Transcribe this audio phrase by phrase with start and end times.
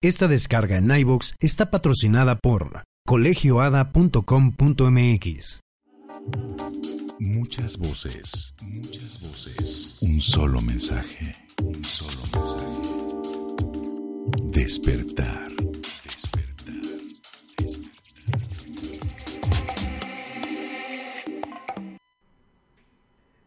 [0.00, 5.60] Esta descarga en iVoox está patrocinada por colegioada.com.mx.
[7.18, 9.98] Muchas voces, muchas voces.
[10.02, 11.34] Un solo mensaje,
[11.64, 12.78] un solo mensaje.
[14.52, 15.48] Despertar.
[16.04, 16.78] Despertar.
[17.58, 18.04] Despertar.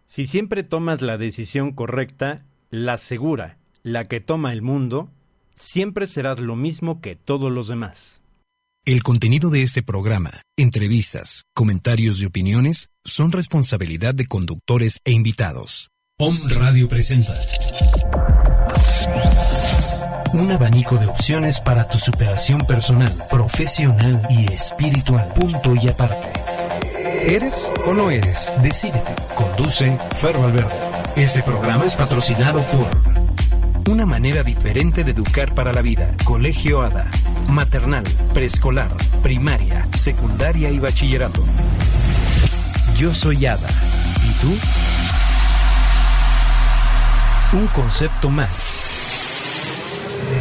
[0.05, 5.09] Si siempre tomas la decisión correcta, la segura, la que toma el mundo,
[5.61, 8.21] siempre serás lo mismo que todos los demás.
[8.83, 15.89] El contenido de este programa, entrevistas, comentarios y opiniones son responsabilidad de conductores e invitados.
[16.19, 17.33] Om Radio presenta
[20.33, 25.27] un abanico de opciones para tu superación personal, profesional y espiritual.
[25.35, 26.29] Punto y aparte.
[27.25, 28.51] ¿Eres o no eres?
[28.63, 29.13] Decídete.
[29.35, 30.73] Conduce Ferro Alberto.
[31.15, 33.20] Ese programa es patrocinado por
[33.89, 36.15] una manera diferente de educar para la vida.
[36.23, 37.09] Colegio ADA.
[37.49, 38.03] Maternal,
[38.33, 38.91] preescolar,
[39.23, 41.43] primaria, secundaria y bachillerato.
[42.97, 43.69] Yo soy ADA.
[44.27, 44.57] ¿Y tú?
[47.57, 48.91] Un concepto más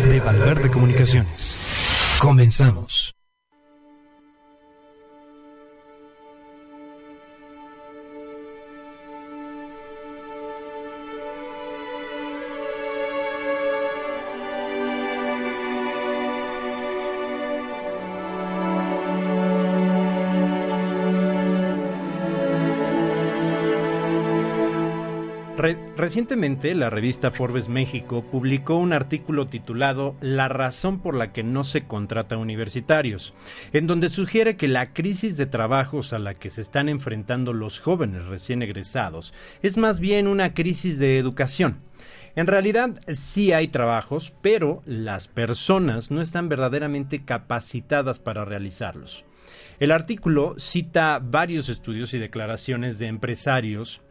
[0.08, 1.58] de Valverde Comunicaciones.
[2.18, 3.19] Comenzamos.
[26.10, 31.62] Recientemente, la revista Forbes México publicó un artículo titulado La razón por la que no
[31.62, 33.32] se contrata universitarios,
[33.72, 37.78] en donde sugiere que la crisis de trabajos a la que se están enfrentando los
[37.78, 41.78] jóvenes recién egresados es más bien una crisis de educación.
[42.34, 49.24] En realidad sí hay trabajos, pero las personas no están verdaderamente capacitadas para realizarlos.
[49.78, 54.02] El artículo cita varios estudios y declaraciones de empresarios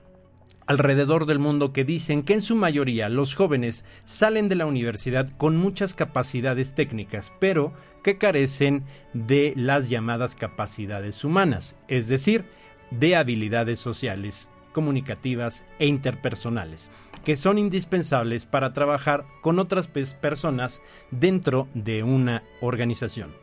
[0.69, 5.27] alrededor del mundo que dicen que en su mayoría los jóvenes salen de la universidad
[5.27, 12.45] con muchas capacidades técnicas, pero que carecen de las llamadas capacidades humanas, es decir,
[12.91, 16.91] de habilidades sociales, comunicativas e interpersonales,
[17.25, 23.33] que son indispensables para trabajar con otras personas dentro de una organización.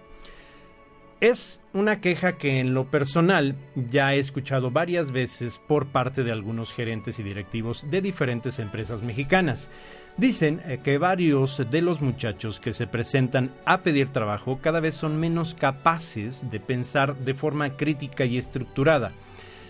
[1.20, 6.30] Es una queja que en lo personal ya he escuchado varias veces por parte de
[6.30, 9.70] algunos gerentes y directivos de diferentes empresas mexicanas.
[10.18, 14.94] Dicen eh, que varios de los muchachos que se presentan a pedir trabajo cada vez
[14.94, 19.12] son menos capaces de pensar de forma crítica y estructurada,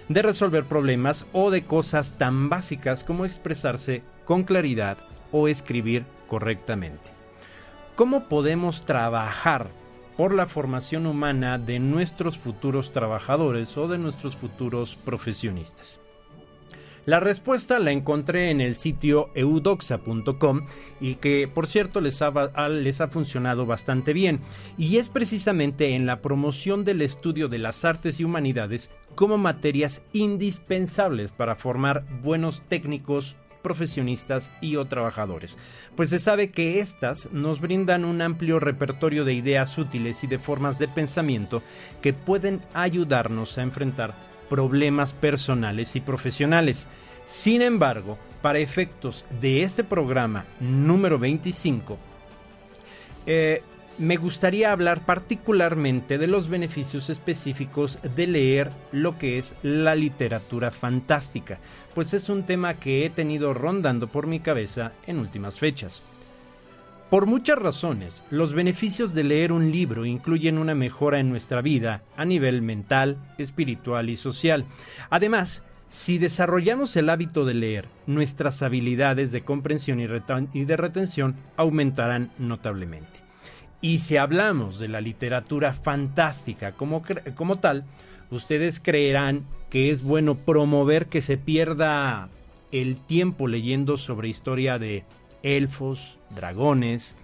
[0.09, 4.99] de resolver problemas o de cosas tan básicas como expresarse con claridad
[5.31, 7.11] o escribir correctamente.
[7.95, 9.71] ¿Cómo podemos trabajar
[10.17, 16.01] por la formación humana de nuestros futuros trabajadores o de nuestros futuros profesionistas.
[17.07, 20.67] La respuesta la encontré en el sitio eudoxa.com
[21.01, 24.41] y que por cierto les ha, les ha, funcionado bastante bien
[24.77, 30.03] y es precisamente en la promoción del estudio de las artes y humanidades como materias
[30.13, 35.59] indispensables para formar buenos técnicos profesionistas y o trabajadores,
[35.97, 40.39] pues se sabe que éstas nos brindan un amplio repertorio de ideas útiles y de
[40.39, 41.65] formas de pensamiento
[42.01, 44.15] que pueden ayudarnos a enfrentar
[44.49, 46.87] problemas personales y profesionales.
[47.25, 51.99] Sin embargo, para efectos de este programa número 25,
[53.27, 53.63] eh,
[53.99, 60.71] me gustaría hablar particularmente de los beneficios específicos de leer lo que es la literatura
[60.71, 61.59] fantástica,
[61.95, 66.03] pues es un tema que he tenido rondando por mi cabeza en últimas fechas.
[67.11, 72.03] Por muchas razones, los beneficios de leer un libro incluyen una mejora en nuestra vida
[72.17, 74.65] a nivel mental, espiritual y social.
[75.09, 82.33] Además, si desarrollamos el hábito de leer, nuestras habilidades de comprensión y, de retención aumentarán
[82.39, 83.26] notablemente.
[83.81, 87.03] Y si hablamos de la literatura fantástica como,
[87.35, 87.85] como tal,
[88.31, 92.29] ustedes creerán que es bueno promover que se pierda
[92.73, 95.05] el tiempo leyendo sobre historia de
[95.43, 97.17] elfos, dragones,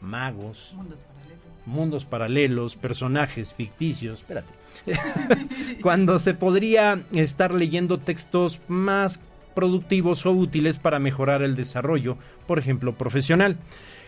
[0.00, 4.52] magos, mundos paralelos, mundos paralelos personajes ficticios, espérate,
[5.82, 9.20] cuando se podría estar leyendo textos más
[9.54, 13.56] productivos o útiles para mejorar el desarrollo, por ejemplo, profesional.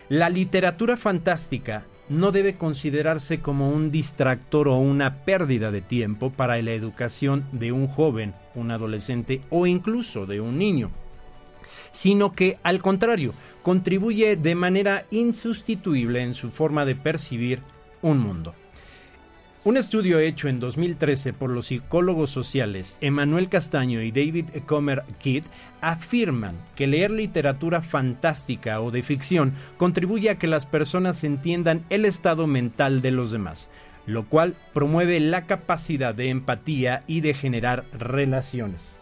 [0.09, 6.59] La literatura fantástica no debe considerarse como un distractor o una pérdida de tiempo para
[6.63, 10.89] la educación de un joven, un adolescente o incluso de un niño.
[11.91, 13.33] sino que al contrario,
[13.63, 17.61] contribuye de manera insustituible en su forma de percibir
[18.03, 18.53] un mundo.
[19.69, 25.43] Un estudio hecho en 2013 por los psicólogos sociales Emanuel Castaño y David Comer Kidd
[25.79, 32.05] afirman que leer literatura fantástica o de ficción contribuye a que las personas entiendan el
[32.05, 33.69] estado mental de los demás,
[34.07, 38.97] lo cual promueve la capacidad de empatía y de generar relaciones.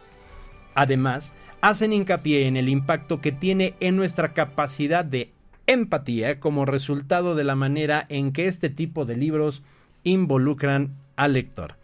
[0.75, 1.31] Además,
[1.61, 5.31] hacen hincapié en el impacto que tiene en nuestra capacidad de
[5.65, 9.63] empatía como resultado de la manera en que este tipo de libros
[10.07, 11.75] involucran al lector.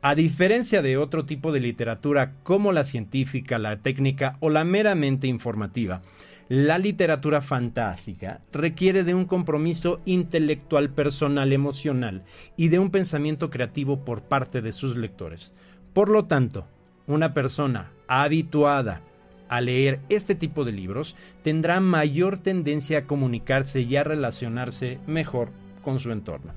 [0.00, 5.28] A diferencia de otro tipo de literatura como la científica, la técnica o la meramente
[5.28, 6.02] informativa,
[6.48, 12.24] la literatura fantástica requiere de un compromiso intelectual personal emocional
[12.56, 15.52] y de un pensamiento creativo por parte de sus lectores.
[15.92, 16.66] Por lo tanto,
[17.06, 19.02] una persona habituada
[19.48, 25.50] a leer este tipo de libros tendrá mayor tendencia a comunicarse y a relacionarse mejor
[25.82, 26.54] con su entorno.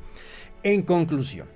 [0.65, 1.47] En conclusión,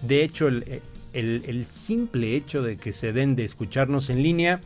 [0.00, 4.62] De hecho, el simple hecho de que se den de escucharnos en línea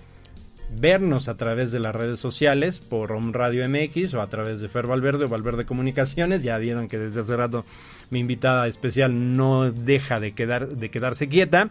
[0.71, 4.69] vernos a través de las redes sociales por Home Radio MX o a través de
[4.69, 6.43] Fer Valverde o Valverde Comunicaciones.
[6.43, 7.65] Ya vieron que desde hace rato
[8.11, 11.69] mi invitada especial no deja de, quedar, de quedarse quieta.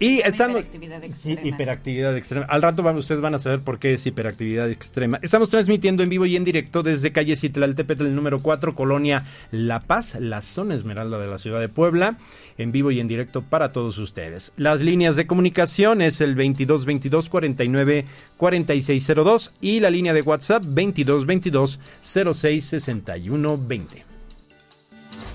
[0.00, 0.60] Y estamos.
[0.60, 1.42] Hiperactividad extrema.
[1.42, 2.46] Sí, hiperactividad extrema.
[2.46, 5.18] Al rato ustedes van a saber por qué es hiperactividad extrema.
[5.22, 9.80] Estamos transmitiendo en vivo y en directo desde calle Citlaltepetl, el número 4, Colonia La
[9.80, 12.16] Paz, la zona esmeralda de la ciudad de Puebla.
[12.58, 14.52] En vivo y en directo para todos ustedes.
[14.56, 18.04] Las líneas de comunicación es el 22 22 49
[18.36, 24.04] 4602 y la línea de WhatsApp 22 22 06 61 20.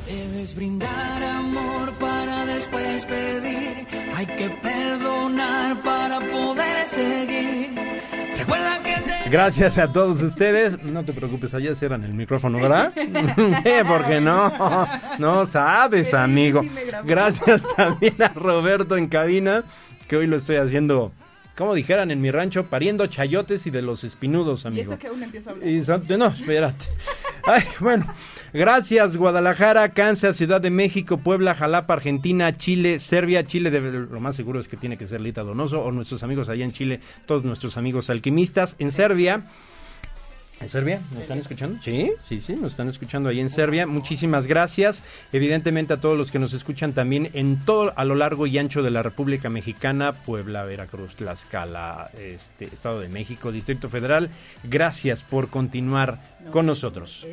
[0.06, 1.73] Debes brindar amor.
[4.26, 7.72] Hay que perdonar para poder seguir.
[8.38, 10.82] Recuerda que Gracias a todos ustedes.
[10.82, 12.94] No te preocupes, allá cierran el micrófono, ¿verdad?
[13.66, 14.88] Eh, porque no,
[15.20, 16.62] no sabes, amigo.
[17.04, 19.66] Gracias también a Roberto en cabina,
[20.08, 21.12] que hoy lo estoy haciendo
[21.56, 24.82] como dijeran en mi rancho, pariendo chayotes y de los espinudos, amigo.
[24.82, 26.18] Y eso que aún empiezo a hablar.
[26.18, 26.86] no, espérate.
[27.46, 28.06] Ay, bueno,
[28.54, 34.36] gracias Guadalajara, Kansas, Ciudad de México, Puebla, Jalapa, Argentina, Chile, Serbia, Chile, de, lo más
[34.38, 37.44] seguro es que tiene que ser Lita Donoso o nuestros amigos allá en Chile, todos
[37.44, 39.42] nuestros amigos alquimistas, en Serbia.
[40.64, 41.02] ¿En Serbia?
[41.12, 41.80] ¿Nos están escuchando?
[41.84, 43.86] Sí, sí, sí, nos están escuchando ahí en Serbia.
[43.86, 45.04] Muchísimas gracias.
[45.34, 48.82] Evidentemente a todos los que nos escuchan también en todo a lo largo y ancho
[48.82, 54.30] de la República Mexicana, Puebla, Veracruz, Tlaxcala, este, Estado de México, Distrito Federal.
[54.64, 56.18] Gracias por continuar
[56.52, 57.28] con nosotros.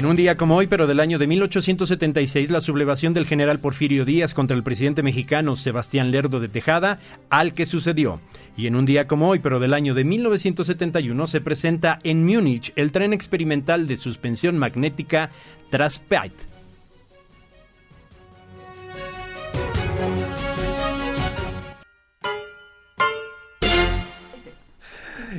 [0.00, 4.06] En un día como hoy, pero del año de 1876, la sublevación del general Porfirio
[4.06, 8.18] Díaz contra el presidente mexicano Sebastián Lerdo de Tejada, al que sucedió.
[8.56, 12.72] Y en un día como hoy, pero del año de 1971, se presenta en Múnich
[12.76, 15.32] el tren experimental de suspensión magnética
[15.68, 16.32] Traspeit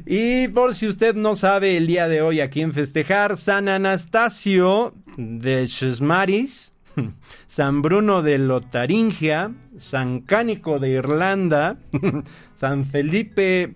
[0.05, 4.93] Y por si usted no sabe el día de hoy a quién festejar, San Anastasio
[5.17, 6.73] de Chesmaris,
[7.47, 11.77] San Bruno de Lotaringia, San Cánico de Irlanda,
[12.55, 13.75] San Felipe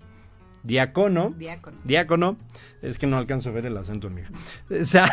[0.66, 1.34] Diácono.
[1.36, 1.76] Diácono.
[1.84, 2.36] Diácono.
[2.82, 4.28] Es que no alcanzo a ver el acento, amiga.
[4.82, 5.08] San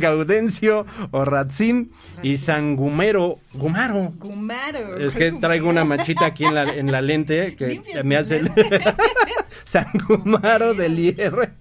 [0.00, 3.38] Gaudencio Orratzin y San Gumero.
[3.54, 4.12] Gumaro.
[4.18, 4.96] Gumaro.
[4.98, 8.50] Es que traigo una manchita aquí en la, en la lente que me hace el...
[9.64, 11.52] San Gumaro del IR.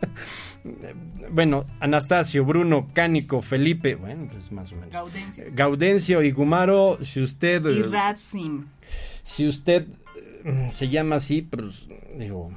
[1.29, 4.91] Bueno, Anastasio, Bruno, Cánico, Felipe, bueno, pues más o menos.
[4.91, 5.44] Gaudencio.
[5.51, 7.65] Gaudencio y Gumaro, si usted...
[7.65, 8.67] Y eh, Ratsim.
[9.24, 9.88] si usted
[10.46, 12.51] eh, se llama así, pues digo,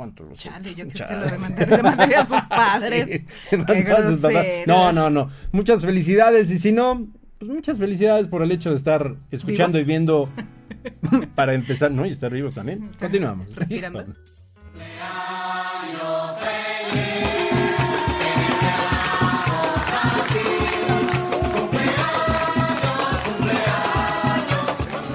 [0.00, 0.48] ¿cuánto lo sé?
[0.48, 1.12] Chale, yo que Chale.
[1.18, 3.20] usted lo demandaría, le mandaría a sus padres.
[3.50, 4.46] Sí, a sus papás.
[4.66, 5.28] No, no, no.
[5.52, 9.82] Muchas felicidades y si no, pues muchas felicidades por el hecho de estar escuchando ¿Vivos?
[9.82, 10.28] y viendo
[11.34, 12.06] para empezar, ¿no?
[12.06, 12.84] Y estar vivos también.
[12.84, 13.54] Está Continuamos.
[13.54, 14.06] respirando.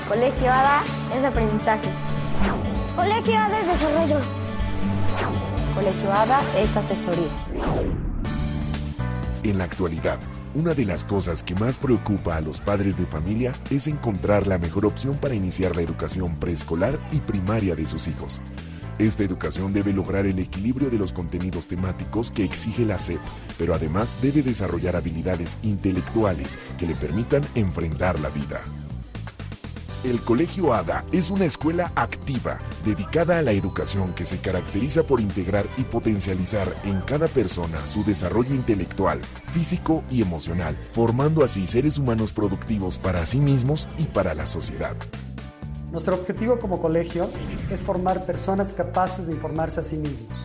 [0.07, 0.81] Colegio ADA
[1.17, 1.89] es aprendizaje.
[2.95, 4.44] Colegio ADA es desarrollo.
[5.75, 7.31] Colegio ADA es asesoría.
[9.43, 10.19] En la actualidad,
[10.55, 14.57] una de las cosas que más preocupa a los padres de familia es encontrar la
[14.57, 18.41] mejor opción para iniciar la educación preescolar y primaria de sus hijos.
[18.97, 23.19] Esta educación debe lograr el equilibrio de los contenidos temáticos que exige la SEP,
[23.57, 28.61] pero además debe desarrollar habilidades intelectuales que le permitan enfrentar la vida.
[30.05, 35.19] El Colegio ADA es una escuela activa dedicada a la educación que se caracteriza por
[35.19, 39.19] integrar y potencializar en cada persona su desarrollo intelectual,
[39.51, 44.95] físico y emocional, formando así seres humanos productivos para sí mismos y para la sociedad.
[45.91, 47.31] Nuestro objetivo como colegio
[47.71, 50.37] es formar personas capaces de informarse a sí mismos,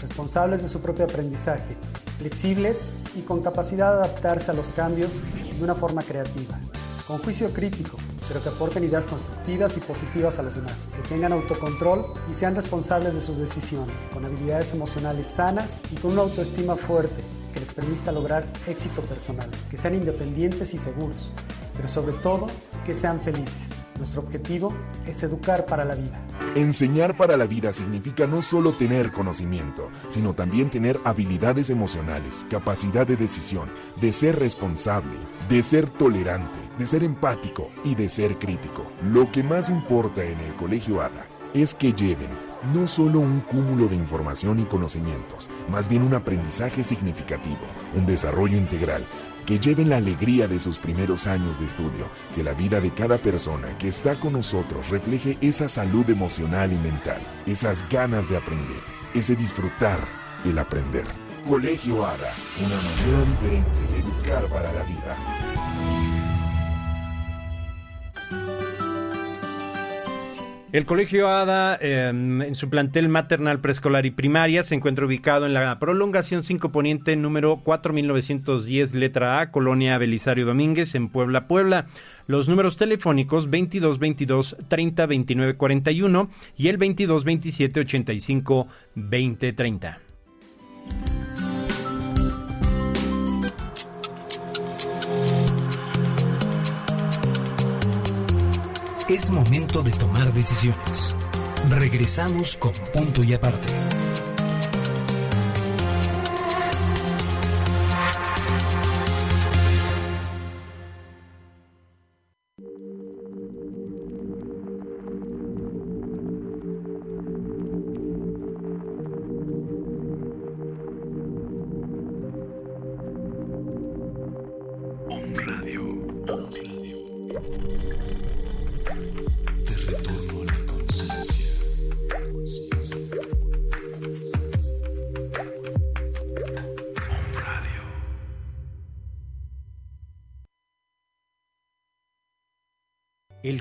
[0.00, 1.76] responsables de su propio aprendizaje,
[2.16, 5.10] flexibles y con capacidad de adaptarse a los cambios
[5.54, 6.58] de una forma creativa,
[7.06, 7.98] con juicio crítico,
[8.32, 12.54] pero que aporten ideas constructivas y positivas a los demás, que tengan autocontrol y sean
[12.54, 17.22] responsables de sus decisiones, con habilidades emocionales sanas y con una autoestima fuerte
[17.52, 21.30] que les permita lograr éxito personal, que sean independientes y seguros,
[21.76, 22.46] pero sobre todo
[22.86, 23.68] que sean felices.
[23.98, 24.74] Nuestro objetivo
[25.06, 26.26] es educar para la vida.
[26.54, 33.06] Enseñar para la vida significa no solo tener conocimiento, sino también tener habilidades emocionales, capacidad
[33.06, 33.68] de decisión,
[34.00, 35.18] de ser responsable,
[35.50, 38.90] de ser tolerante, de ser empático y de ser crítico.
[39.02, 42.30] Lo que más importa en el Colegio ADA es que lleven
[42.72, 47.60] no solo un cúmulo de información y conocimientos, más bien un aprendizaje significativo,
[47.94, 49.04] un desarrollo integral,
[49.46, 53.18] que lleven la alegría de sus primeros años de estudio, que la vida de cada
[53.18, 58.80] persona que está con nosotros refleje esa salud emocional y mental, esas ganas de aprender,
[59.14, 59.98] ese disfrutar,
[60.44, 61.04] el aprender.
[61.48, 62.32] Colegio ADA,
[62.64, 65.31] una manera diferente de educar para la vida.
[70.72, 75.52] El Colegio ADA, eh, en su plantel maternal, preescolar y primaria, se encuentra ubicado en
[75.52, 81.88] la prolongación 5 Poniente número 4910, letra A, Colonia Belisario Domínguez, en Puebla, Puebla.
[82.26, 90.11] Los números telefónicos 2222 30 29 41 y el 2227 85 20 30.
[99.12, 101.14] Es momento de tomar decisiones.
[101.68, 103.68] Regresamos con punto y aparte.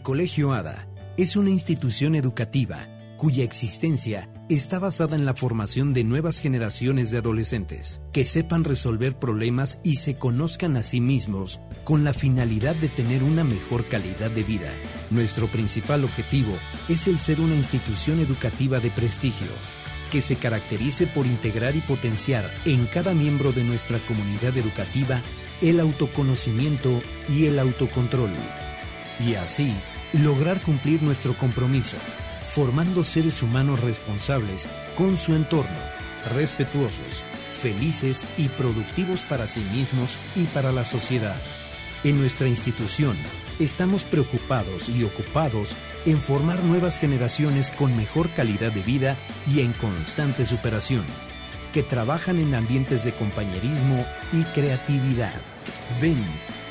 [0.01, 6.39] Colegio ADA es una institución educativa cuya existencia está basada en la formación de nuevas
[6.39, 12.15] generaciones de adolescentes que sepan resolver problemas y se conozcan a sí mismos con la
[12.15, 14.71] finalidad de tener una mejor calidad de vida.
[15.11, 16.53] Nuestro principal objetivo
[16.89, 19.51] es el ser una institución educativa de prestigio
[20.11, 25.21] que se caracterice por integrar y potenciar en cada miembro de nuestra comunidad educativa
[25.61, 28.31] el autoconocimiento y el autocontrol
[29.25, 29.73] y así
[30.13, 31.97] lograr cumplir nuestro compromiso,
[32.49, 35.77] formando seres humanos responsables con su entorno,
[36.33, 37.23] respetuosos,
[37.61, 41.39] felices y productivos para sí mismos y para la sociedad.
[42.03, 43.15] En nuestra institución
[43.59, 45.75] estamos preocupados y ocupados
[46.05, 49.17] en formar nuevas generaciones con mejor calidad de vida
[49.53, 51.03] y en constante superación,
[51.71, 54.03] que trabajan en ambientes de compañerismo
[54.33, 55.39] y creatividad.
[56.01, 56.25] Ven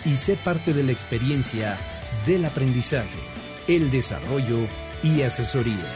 [0.04, 1.78] y sé parte de la experiencia
[2.26, 3.29] del aprendizaje,
[3.66, 4.66] el desarrollo
[5.02, 5.86] y asesoría.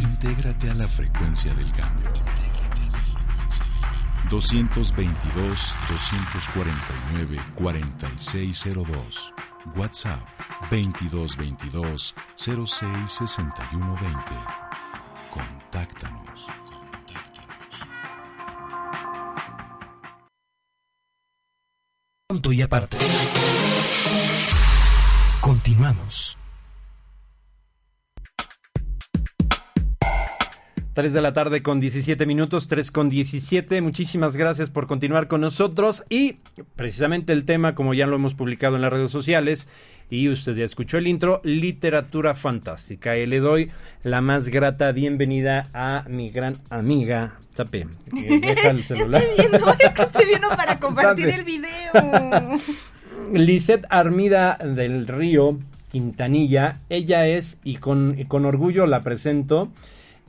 [0.00, 2.12] Intégrate a la frecuencia del cambio.
[4.28, 9.32] 222 249 4602.
[9.76, 10.26] WhatsApp
[10.70, 14.34] 2222 066120.
[15.30, 16.46] Contáctanos.
[22.28, 22.96] Punto y aparte.
[25.40, 26.36] Continuamos.
[30.94, 33.80] 3 de la tarde con 17 minutos, 3 con 17.
[33.80, 36.04] Muchísimas gracias por continuar con nosotros.
[36.08, 36.38] Y
[36.74, 39.68] precisamente el tema, como ya lo hemos publicado en las redes sociales,
[40.10, 43.16] y usted ya escuchó el intro, literatura fantástica.
[43.16, 43.70] Y le doy
[44.02, 47.88] la más grata bienvenida a mi gran amiga, Tape.
[48.14, 49.22] que Deja el celular.
[49.22, 51.92] Estoy viendo, es que estoy viendo para compartir el video.
[53.32, 55.58] Lisette Armida del Río
[55.90, 56.80] Quintanilla.
[56.88, 59.72] Ella es, y con, y con orgullo la presento,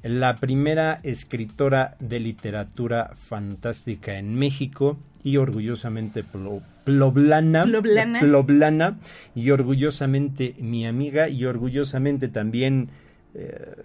[0.04, 8.20] la primera escritora de literatura fantástica en México y orgullosamente plo- ploblana, Ploblana.
[8.22, 8.98] ploblana,
[9.36, 12.90] y orgullosamente mi amiga y orgullosamente también
[13.34, 13.76] eh,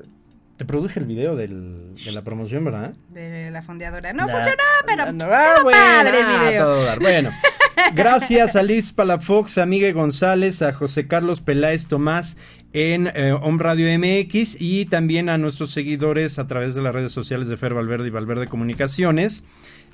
[0.63, 2.95] te produje el video del- de la promoción, ¿verdad?
[3.09, 4.13] De la fondeadora.
[4.13, 6.65] No La- funcionó, pero no, ah, bueno, padre el ah, video.
[6.65, 7.01] todo dar.
[7.01, 7.31] Bueno,
[7.97, 12.37] gracias a Liz Palafox, a Miguel González, a José Carlos Peláez Tomás
[12.73, 17.11] en eh, Home Radio MX y también a nuestros seguidores a través de las redes
[17.11, 19.43] sociales de Fer Valverde y Valverde Comunicaciones.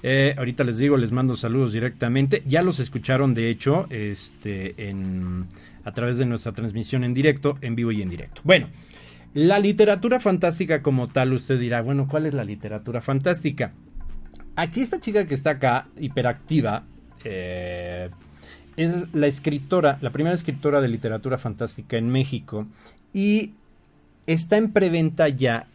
[0.02, 2.42] Eh, ahorita les digo, les mando saludos directamente.
[2.44, 5.46] Ya los escucharon, de hecho, este, en,
[5.84, 8.42] a través de nuestra transmisión en directo, en vivo y en directo.
[8.44, 8.68] Bueno,
[9.34, 13.72] la literatura fantástica como tal, usted dirá, bueno, ¿cuál es la literatura fantástica?
[14.56, 16.84] Aquí esta chica que está acá, hiperactiva,
[17.24, 18.10] eh,
[18.76, 22.66] es la escritora, la primera escritora de literatura fantástica en México
[23.12, 23.52] y
[24.26, 25.66] está en preventa ya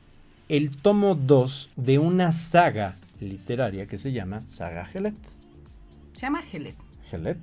[0.49, 5.15] el tomo 2 de una saga literaria que se llama Saga Gelet.
[6.13, 6.75] Se llama Gelet.
[7.09, 7.37] Gelet,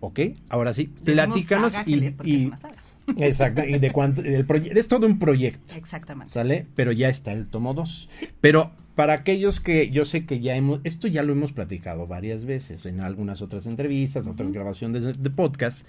[0.00, 2.76] ok, ahora sí, Decimos platícanos saga y, Gelet porque y- es una saga.
[3.16, 5.74] Exacto, y de cuánto, el es todo un proyecto.
[5.74, 6.32] Exactamente.
[6.32, 6.66] ¿Sale?
[6.74, 8.08] Pero ya está el tomo 2.
[8.12, 8.28] Sí.
[8.40, 12.44] Pero para aquellos que yo sé que ya hemos, esto ya lo hemos platicado varias
[12.44, 15.86] veces en algunas otras entrevistas, otras grabaciones de, de podcast,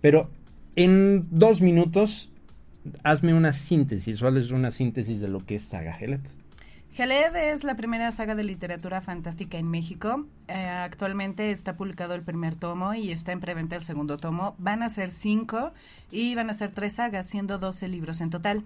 [0.00, 0.30] pero
[0.76, 2.30] en dos minutos
[3.02, 6.20] hazme una síntesis, ¿cuál es una síntesis de lo que es Saga Gelet?
[6.92, 10.26] Geled es la primera saga de literatura fantástica en México.
[10.48, 14.56] Eh, actualmente está publicado el primer tomo y está en preventa el segundo tomo.
[14.58, 15.72] Van a ser cinco
[16.10, 18.64] y van a ser tres sagas, siendo 12 libros en total.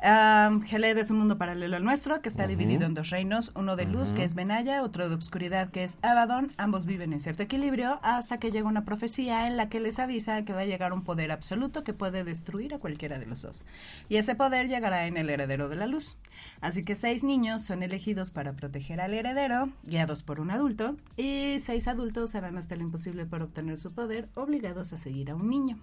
[0.00, 3.74] Um, Geled es un mundo paralelo al nuestro que está dividido en dos reinos, uno
[3.74, 6.52] de luz que es Benaya, otro de obscuridad que es Abaddon.
[6.56, 10.44] Ambos viven en cierto equilibrio hasta que llega una profecía en la que les avisa
[10.44, 13.64] que va a llegar un poder absoluto que puede destruir a cualquiera de los dos.
[14.08, 16.16] Y ese poder llegará en el heredero de la luz.
[16.60, 21.56] Así que seis niños son elegidos para proteger al heredero, guiados por un adulto, y
[21.58, 25.50] seis adultos harán hasta lo imposible para obtener su poder, obligados a seguir a un
[25.50, 25.76] niño.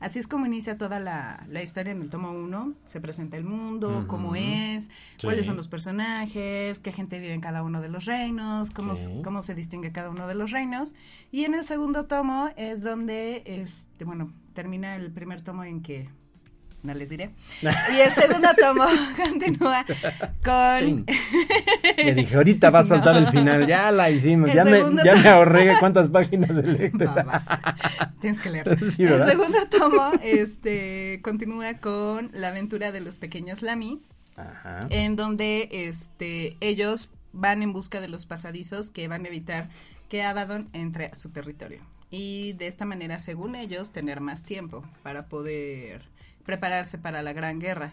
[0.00, 2.74] Así es como inicia toda la, la historia en el tomo 1.
[2.86, 4.90] Se presenta el mundo, cómo es,
[5.22, 9.20] cuáles son los personajes, qué gente vive en cada uno de los reinos, cómo, Sí.
[9.22, 10.94] cómo se distingue cada uno de los reinos.
[11.30, 16.08] Y en el segundo tomo es donde, este, bueno, termina el primer tomo en que
[16.82, 17.30] no les diré.
[17.62, 18.84] Y el segundo tomo
[19.24, 19.84] continúa
[20.42, 20.78] con...
[20.78, 21.04] Sí.
[21.96, 25.16] Le dije, ahorita va a soltar el final, ya la hicimos, El ya, me, ya
[25.16, 27.12] me ahorré cuántas páginas de lectura.
[27.12, 27.46] Babas.
[28.20, 28.78] Tienes que leer.
[28.90, 34.00] Sí, el segundo tomo este, continúa con la aventura de los pequeños Lamy,
[34.36, 34.86] Ajá.
[34.90, 39.68] en donde este, ellos van en busca de los pasadizos que van a evitar
[40.08, 41.80] que Abaddon entre a su territorio.
[42.10, 46.09] Y de esta manera, según ellos, tener más tiempo para poder
[46.44, 47.92] prepararse para la gran guerra.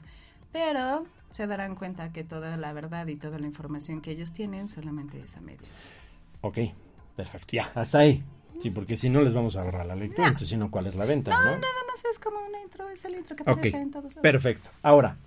[0.51, 4.67] Pero se darán cuenta que toda la verdad y toda la información que ellos tienen
[4.67, 5.89] solamente es a medias.
[6.41, 6.59] Ok,
[7.15, 8.23] perfecto, ya, hasta ahí.
[8.61, 11.05] Sí, porque si no les vamos a agarrar la lectura, entonces no, ¿cuál es la
[11.05, 11.31] venta?
[11.31, 14.21] No, Nada más es como una intro, es el intro que aparece en todos lados.
[14.21, 14.71] perfecto.
[14.81, 15.17] Ahora,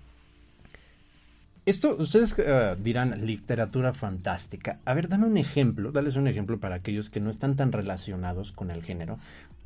[1.65, 4.79] esto, ustedes eh, dirán literatura fantástica.
[4.83, 8.51] A ver, dame un ejemplo, dales un ejemplo para aquellos que no están tan relacionados
[8.51, 9.19] con el género.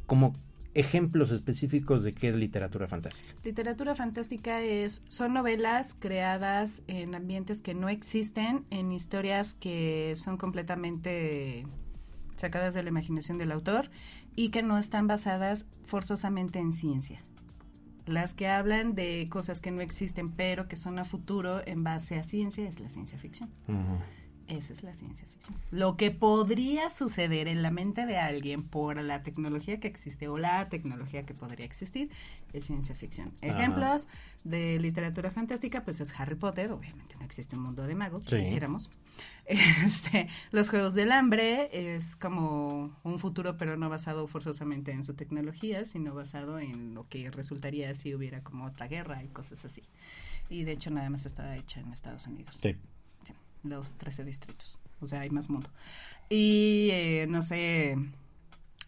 [0.06, 0.36] Como,
[0.76, 3.28] ejemplos específicos de qué es literatura fantástica.
[3.44, 10.38] Literatura fantástica es son novelas creadas en ambientes que no existen, en historias que son
[10.38, 11.66] completamente
[12.36, 13.90] sacadas de la imaginación del autor
[14.36, 17.22] y que no están basadas forzosamente en ciencia.
[18.06, 22.20] Las que hablan de cosas que no existen pero que son a futuro en base
[22.20, 23.50] a ciencia es la ciencia ficción.
[24.48, 25.58] Esa es la ciencia ficción.
[25.72, 30.38] Lo que podría suceder en la mente de alguien por la tecnología que existe o
[30.38, 32.12] la tecnología que podría existir
[32.54, 33.34] es ciencia ficción.
[33.42, 34.08] Ejemplos
[34.44, 38.38] de literatura fantástica, pues es Harry Potter, obviamente no existe un mundo de magos, Sí.
[38.38, 38.90] quisiéramos.
[39.48, 45.14] Este, los Juegos del Hambre es como un futuro, pero no basado forzosamente en su
[45.14, 49.84] tecnología, sino basado en lo que resultaría si hubiera como otra guerra y cosas así.
[50.50, 52.76] Y de hecho nada más está hecha en Estados Unidos Sí.
[53.66, 54.80] Los 13 distritos.
[55.02, 55.70] O sea, hay más mundo.
[56.30, 57.96] Y, eh, no sé,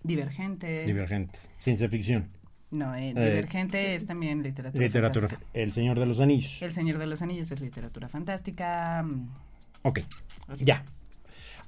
[0.03, 0.85] Divergente.
[0.85, 1.39] Divergente.
[1.57, 2.29] Ciencia ficción.
[2.71, 5.27] no, eh, Eh, Divergente es también literatura, Literatura.
[5.29, 5.51] fantástica.
[5.59, 6.61] El Señor de los Anillos.
[6.61, 9.03] El Señor de los Anillos es literatura fantástica.
[9.03, 9.29] mm,
[9.83, 9.99] Ok.
[10.47, 10.65] así.
[10.65, 10.83] Ya.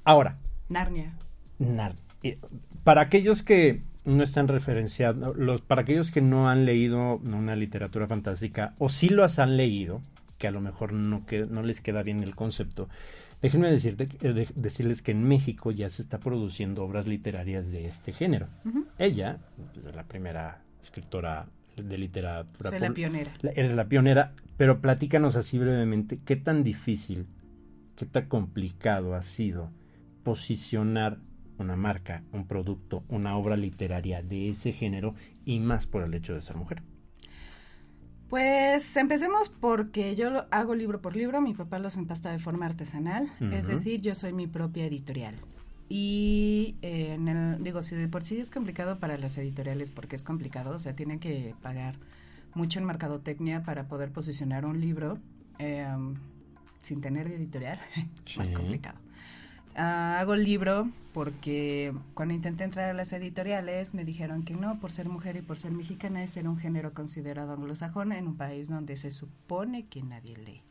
[0.04, 0.38] Ahora,
[0.70, 1.14] Narnia.
[1.60, 2.38] Nar- eh,
[2.84, 8.08] para aquellos que no están referenciados, los, para aquellos que no han leído una literatura
[8.08, 10.02] fantástica o sí los han leído,
[10.40, 12.90] que a lo mejor no, que, no les queda bien el concepto,
[13.42, 17.86] déjenme decirte, eh, de- decirles que en México ya se está produciendo obras literarias de
[17.86, 18.48] este género.
[18.98, 19.38] Ella
[19.74, 22.70] pues, es la primera escritora de literatura.
[22.72, 23.32] Soy la pionera.
[23.42, 27.28] la- eres la pionera, pero platícanos así brevemente qué tan difícil,
[27.96, 29.70] qué tan complicado ha sido
[30.24, 31.18] posicionar
[31.58, 36.34] una marca, un producto, una obra literaria de ese género y más por el hecho
[36.34, 36.82] de ser mujer.
[38.30, 42.68] Pues empecemos porque yo lo hago libro por libro, mi papá los empasta de forma
[42.68, 45.36] artesanal, es decir, yo soy mi propia editorial.
[45.90, 50.16] Y eh, en el, digo, si de por sí es complicado para las editoriales, porque
[50.16, 51.96] es complicado, o sea, tienen que pagar
[52.54, 55.18] mucho en mercadotecnia para poder posicionar un libro
[55.58, 55.88] eh,
[56.84, 57.80] sin tener editorial,
[58.38, 59.00] más complicado.
[59.76, 64.80] Ah, hago el libro porque cuando intenté entrar a las editoriales me dijeron que no,
[64.80, 68.38] por ser mujer y por ser mexicana es ser un género considerado anglosajón en un
[68.38, 70.69] país donde se supone que nadie lee.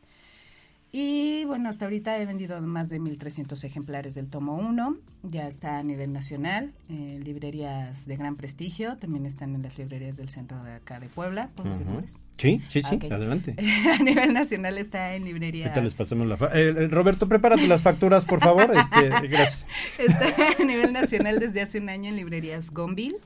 [0.91, 4.97] Y bueno, hasta ahorita he vendido más de 1.300 ejemplares del tomo 1.
[5.25, 8.97] Ya está a nivel nacional, en librerías de gran prestigio.
[8.97, 11.51] También están en las librerías del centro de acá de Puebla.
[11.57, 11.93] ¿Puedo decir Ujú.
[11.97, 12.17] nombres?
[12.39, 13.55] Sí, sí, sí, adelante.
[13.99, 15.67] a nivel nacional está en librerías.
[15.69, 18.73] Ahorita les pasamos la fa- eh, eh, Roberto, prepárate las facturas, por favor.
[18.75, 19.67] Este, gracias.
[19.99, 23.17] Está a nivel nacional desde hace un año en librerías Gonville.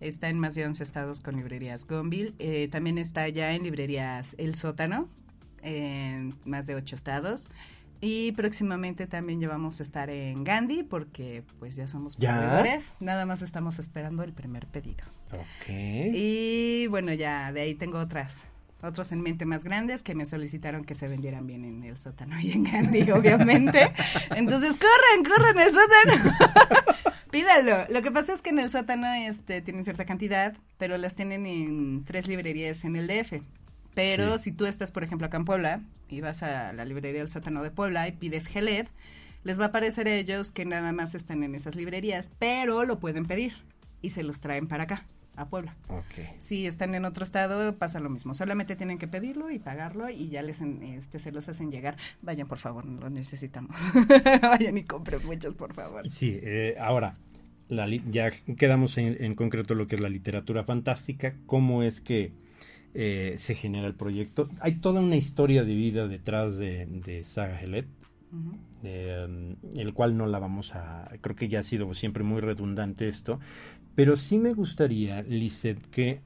[0.00, 2.34] Está en más de 11 estados con librerías Gonville.
[2.38, 5.08] Eh, también está ya en librerías El Sótano,
[5.62, 7.48] en más de 8 estados.
[8.00, 12.94] Y próximamente también ya vamos a estar en Gandhi porque pues ya somos proveedores.
[12.98, 15.04] Nada más estamos esperando el primer pedido.
[15.30, 15.68] Ok.
[15.68, 20.84] Y bueno, ya de ahí tengo otras otros en mente más grandes que me solicitaron
[20.84, 23.92] que se vendieran bien en el sótano y en Gandhi, obviamente.
[24.34, 26.36] Entonces, corran, corran al sótano.
[27.30, 27.86] Pídalo.
[27.88, 31.46] Lo que pasa es que en el sótano este tienen cierta cantidad, pero las tienen
[31.46, 33.40] en tres librerías en el DF.
[33.94, 34.44] Pero Sí.
[34.44, 37.62] si tú estás, por ejemplo, acá en Puebla y vas a la librería del sótano
[37.62, 38.86] de Puebla y pides Geled,
[39.44, 42.98] les va a parecer a ellos que nada más están en esas librerías, pero lo
[43.00, 43.52] pueden pedir
[44.00, 45.04] y se los traen para acá,
[45.36, 45.74] a Puebla.
[45.88, 46.26] Ok.
[46.38, 48.34] Si están en otro estado, pasa lo mismo.
[48.34, 51.96] Solamente tienen que pedirlo y pagarlo y ya les en- este, se los hacen llegar.
[52.22, 53.76] Vayan, por favor, lo necesitamos.
[54.42, 56.08] Vayan y compren muchos, por favor.
[56.08, 57.14] Sí, eh, ahora,
[57.68, 62.32] la ya quedamos en, en concreto lo que es la literatura fantástica, cómo es que
[62.94, 64.48] eh, se genera el proyecto.
[64.60, 67.86] Hay toda una historia de vida detrás de, de Saga Helet,
[68.32, 68.56] Ujú.
[68.84, 71.10] eh, el cual no la vamos a...
[71.20, 73.40] Creo que ya ha sido siempre muy redundante esto,
[73.94, 76.20] pero sí me gustaría, Lizeth, que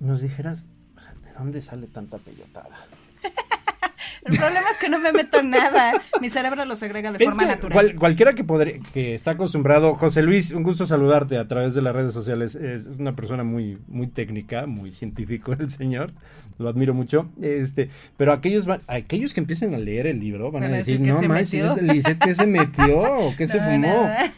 [0.00, 2.76] nos dijeras, o sea, ¿de dónde sale tanta peyotada?
[4.28, 5.92] El problema es que no me meto nada.
[6.20, 7.72] Mi cerebro los agrega de Es forma natural.
[7.72, 11.82] cual- cualquiera que, podré- que está acostumbrado, José Luis, un gusto saludarte a través de
[11.82, 12.54] las redes sociales.
[12.54, 16.12] Es una persona muy, muy técnica, muy científico el señor.
[16.58, 17.28] Lo admiro mucho.
[17.40, 21.00] Este, pero aquellos van, aquellos que empiecen a leer el libro van, Van a decir,
[21.00, 21.94] no se manches, metió".
[21.94, 22.98] Lisette, ¿qué se metió?
[23.00, 23.78] ¿O qué se fumó?
[23.86, 24.32] nada.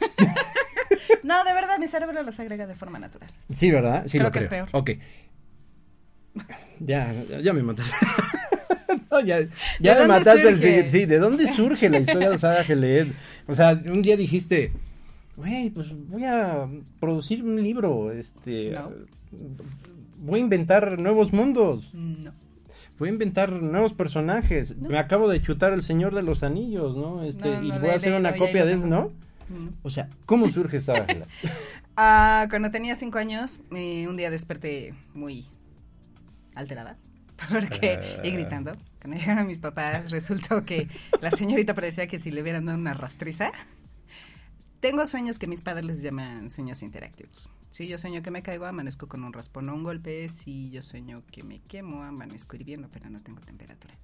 [1.22, 3.30] no, de verdad, mi cerebro los agrega de forma natural.
[3.52, 4.04] Sí, ¿verdad?
[4.06, 4.68] Sí, Creo lo que es peor.
[4.72, 4.90] Ok.
[6.80, 7.94] Ya, ya, ya me mataste.
[9.10, 9.40] No, ya
[9.80, 10.66] ya me mataste el surge?
[10.66, 13.08] siguiente- Sí, ¿de dónde surge la historia de Saga Geled?
[13.46, 14.72] O sea, un día dijiste,
[15.36, 16.68] güey, pues voy a
[17.00, 18.70] producir un libro, este...
[18.72, 18.90] No.
[20.20, 22.32] Voy a inventar nuevos mundos, No.
[22.98, 24.76] voy a inventar nuevos personajes.
[24.76, 27.22] Me acabo de chutar El Señor de los Anillos, ¿no?
[27.22, 28.86] Este, y voy a hacer una copia de eso.
[28.88, 29.12] ¿no?
[29.48, 29.72] No.
[29.82, 31.24] O sea, ¿cómo surge Saga Geled?
[32.00, 35.46] Ah, cuando tenía cinco años, eh, un día desperté muy
[36.54, 36.96] alterada.
[37.48, 38.76] Porque, y gritando.
[39.00, 40.88] Cuando llegaron mis papás, resultó que
[41.20, 43.52] la señorita parecía que si le hubieran dado una rastriza.
[44.80, 47.50] Tengo sueños que mis padres les llaman sueños interactivos.
[47.70, 50.28] Si yo sueño que me caigo, amanezco con un raspón o un golpe.
[50.28, 53.94] Si yo sueño que me quemo, amanezco hirviendo, pero no tengo temperatura.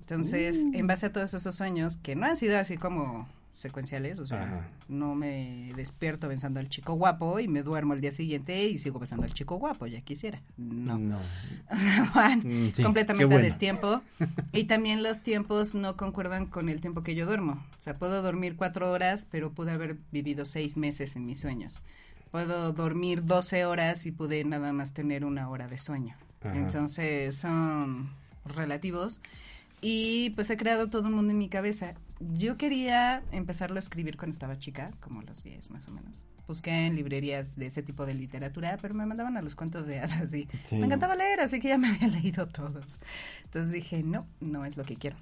[0.00, 4.26] Entonces, en base a todos esos sueños, que no han sido así como secuenciales, o
[4.26, 4.68] sea, Ajá.
[4.88, 8.98] no me despierto besando al chico guapo y me duermo el día siguiente y sigo
[8.98, 10.40] besando al chico guapo, ya quisiera.
[10.56, 10.98] No.
[10.98, 11.18] No.
[11.70, 14.00] O sea, van Mm, sí, completamente a destiempo.
[14.52, 17.52] Y también los tiempos no concuerdan con el tiempo que yo duermo.
[17.52, 21.80] O sea, puedo dormir cuatro horas, pero pude haber vivido seis meses en mis sueños.
[22.30, 26.16] Puedo dormir 12 horas y pude nada más tener una hora de sueño.
[26.40, 26.56] Ajá.
[26.56, 28.10] Entonces son
[28.46, 29.20] relativos.
[29.84, 31.94] Y pues he creado todo un mundo en mi cabeza.
[32.20, 36.24] Yo quería empezarlo a escribir cuando estaba chica, como los 10 más o menos.
[36.46, 39.98] Busqué en librerías de ese tipo de literatura, pero me mandaban a los cuentos de
[39.98, 40.76] hadas y Sí.
[40.76, 43.00] me encantaba leer, así que ya me había leído todos.
[43.44, 45.16] Entonces dije, no, no es lo que quiero.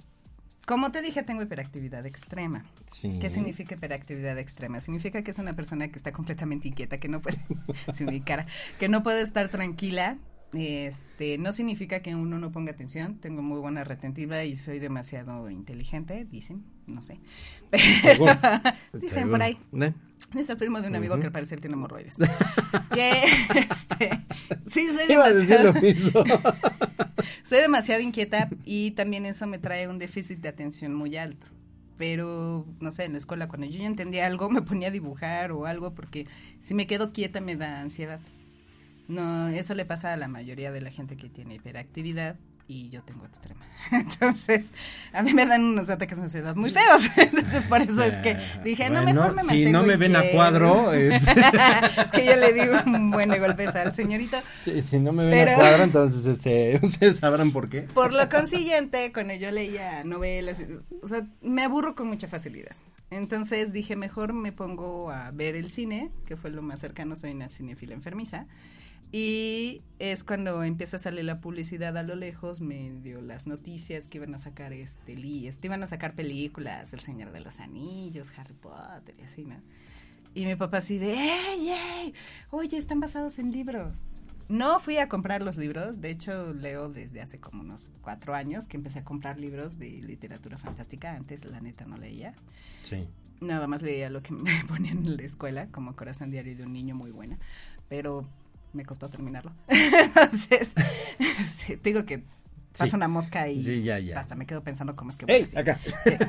[0.67, 2.63] Como te dije, tengo hiperactividad extrema.
[2.85, 3.17] Sí.
[3.19, 4.79] ¿Qué significa hiperactividad extrema?
[4.79, 7.39] Significa que es una persona que está completamente inquieta, que no puede,
[7.93, 8.45] sin mi cara,
[8.79, 10.19] que no puede estar tranquila.
[10.53, 13.15] Este, no significa que uno no ponga atención.
[13.15, 17.19] Tengo muy buena retentiva y soy demasiado inteligente, dicen, no sé.
[18.93, 19.57] Dicen por ahí.
[19.79, 19.93] ¿Eh?
[20.35, 22.17] Es el primo de un amigo que al parecer tiene hemorroides.
[22.93, 23.23] que,
[23.69, 24.09] este,
[24.65, 25.73] sí, soy demasiado,
[27.43, 31.47] soy demasiado inquieta y también eso me trae un déficit de atención muy alto.
[31.97, 35.51] Pero, no sé, en la escuela cuando yo ya entendía algo me ponía a dibujar
[35.51, 36.25] o algo porque
[36.59, 38.19] si me quedo quieta me da ansiedad.
[39.11, 43.03] No, eso le pasa a la mayoría de la gente que tiene hiperactividad y yo
[43.03, 43.65] tengo extrema.
[43.91, 44.73] Entonces,
[45.11, 47.09] a mí me dan unos ataques de ansiedad muy feos.
[47.17, 50.15] Entonces, por eso es que dije, no, Bueno, mejor me Si mantengo no me ven
[50.15, 50.35] a inquieta".
[50.37, 51.27] cuadro, es...
[51.27, 54.37] es que yo le di un buen de golpes al señorito.
[54.63, 57.81] Sí, si no me ven Pero- a cuadro, entonces este, ustedes sabrán por qué.
[57.81, 60.63] Por lo consiguiente, cuando yo leía novelas,
[61.01, 62.77] o sea, me aburro con mucha facilidad.
[63.09, 67.31] Entonces dije, mejor me pongo a ver el cine, que fue lo más cercano, soy
[67.31, 68.47] una cinefila enfermiza.
[69.11, 74.19] Y es cuando empieza a salir la publicidad a lo lejos, medio las noticias que
[74.19, 75.13] iban a sacar este
[75.47, 79.57] este, iban a sacar películas, El Señor de los Anillos, Harry Potter y así, ¿no?
[80.33, 82.13] Y mi papá así de, ¡ey, ey!
[82.51, 84.05] Oye, están basados en libros.
[84.47, 88.67] No fui a comprar los libros, de hecho leo desde hace como unos cuatro años
[88.67, 92.33] que empecé a comprar libros de literatura fantástica, antes la neta no leía,
[92.83, 93.07] Sí.
[93.41, 96.73] nada más leía lo que me ponían en la escuela, como Corazón Diario de un
[96.73, 97.39] Niño muy buena,
[97.87, 98.27] pero
[98.73, 99.53] me costó terminarlo.
[99.67, 100.73] Entonces,
[101.49, 102.23] sí, digo que
[102.73, 102.95] pasa Sí.
[102.95, 104.19] una mosca y Sí, ya, ya.
[104.19, 105.43] hasta me quedo pensando cómo es que voy ¡Ey!
[105.43, 105.57] así.
[105.57, 105.79] Acá.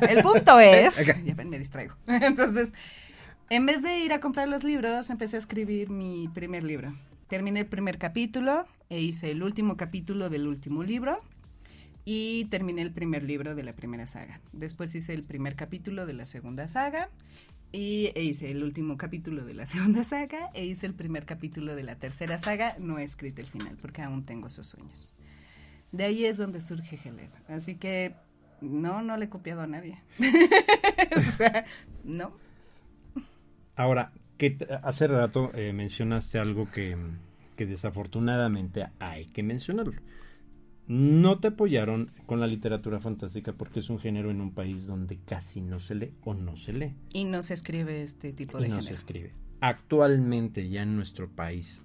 [0.09, 1.21] El punto es, Acá.
[1.25, 1.95] ya ven, me distraigo.
[2.09, 2.73] Entonces,
[3.51, 6.97] en vez de ir a comprar los libros, empecé a escribir mi primer libro.
[7.29, 11.19] Terminé el primer capítulo e hice el último capítulo del último libro
[12.05, 14.41] y terminé el primer libro de la primera saga.
[14.53, 17.09] Después hice el primer capítulo de la segunda saga
[17.73, 21.75] y e hice el último capítulo de la segunda saga e hice el primer capítulo
[21.75, 22.77] de la tercera saga.
[22.79, 25.13] No he escrito el final porque aún tengo esos sueños.
[25.91, 27.31] De ahí es donde surge Heled.
[27.49, 28.15] Así que
[28.61, 29.99] no, no le he copiado a nadie.
[31.17, 31.65] o sea,
[32.05, 32.33] no.
[33.75, 36.97] Ahora, que hace rato eh, mencionaste algo que,
[37.57, 40.01] que desafortunadamente hay que mencionarlo.
[40.89, 45.19] No te apoyaron con la literatura fantástica porque es un género en un país donde
[45.25, 48.63] casi no se lee o no se lee Y no se escribe este tipo y
[48.63, 48.89] de no género.
[48.89, 49.31] se escribe.
[49.61, 51.85] Actualmente ya en nuestro país,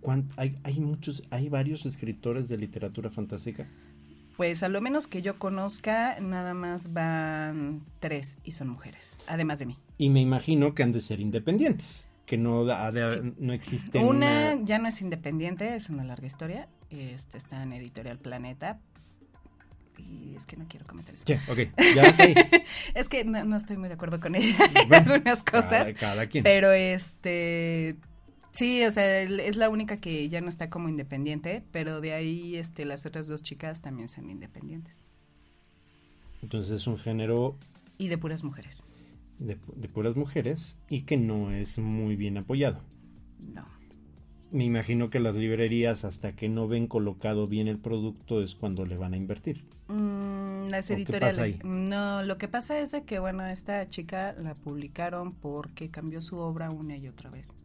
[0.00, 3.68] ¿cuán- hay, hay muchos, hay varios escritores de literatura fantástica.
[4.36, 9.60] Pues a lo menos que yo conozca, nada más van tres y son mujeres, además
[9.60, 9.76] de mí.
[9.96, 13.32] Y me imagino que han de ser independientes, que no, de- Sí.
[13.38, 14.64] no existe Una una...
[14.64, 16.68] ya no es independiente, es una larga historia.
[17.00, 18.80] Este está en Editorial Planeta.
[19.98, 21.24] Y es que no quiero comentar eso.
[21.26, 21.58] Sí, ok,
[21.94, 22.02] ya.
[22.94, 25.92] Es que no, no estoy muy de acuerdo con ella en Bueno, algunas cosas.
[25.92, 26.42] Cada, cada quien.
[26.44, 27.96] Pero este
[28.52, 32.56] sí, o sea, es la única que ya no está como independiente, pero de ahí
[32.56, 35.06] este las otras dos chicas también son independientes
[36.42, 37.56] Entonces es un género
[37.98, 38.84] y de puras mujeres.
[39.38, 42.80] de, de puras mujeres y que no es muy bien apoyado.
[43.38, 43.64] No.
[44.54, 48.86] Me imagino que las librerías hasta que no ven colocado bien el producto es cuando
[48.86, 49.64] le van a invertir.
[49.88, 51.54] Mm, las ¿O qué pasa editoriales.
[51.54, 51.60] ahí?
[51.64, 56.38] No, lo que pasa es de que, bueno, esta chica la publicaron porque cambió su
[56.38, 57.56] obra una y otra vez.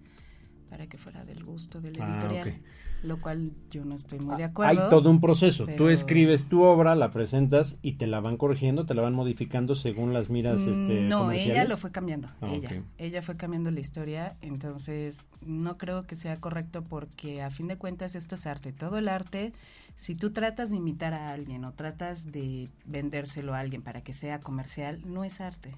[0.69, 2.61] Para que fuera del gusto del Ah, editorial,
[3.03, 4.89] lo cual yo no estoy muy de Hay acuerdo.
[4.89, 5.63] todo un proceso.
[5.65, 9.13] Tú pero- escribes tu obra, la presentas y te la van corrigiendo, te la van
[9.13, 12.29] modificando según las miras este, Mm, no, ella lo fue cambiando.
[12.41, 17.49] Ah, ella, ella fue cambiando la historia, entonces no creo que sea correcto porque a
[17.49, 18.71] fin de cuentas esto es arte.
[18.73, 19.53] Todo el arte,
[19.95, 24.13] si tú tratas de imitar a alguien o tratas de vendérselo a alguien para que
[24.13, 25.71] sea comercial, no es arte.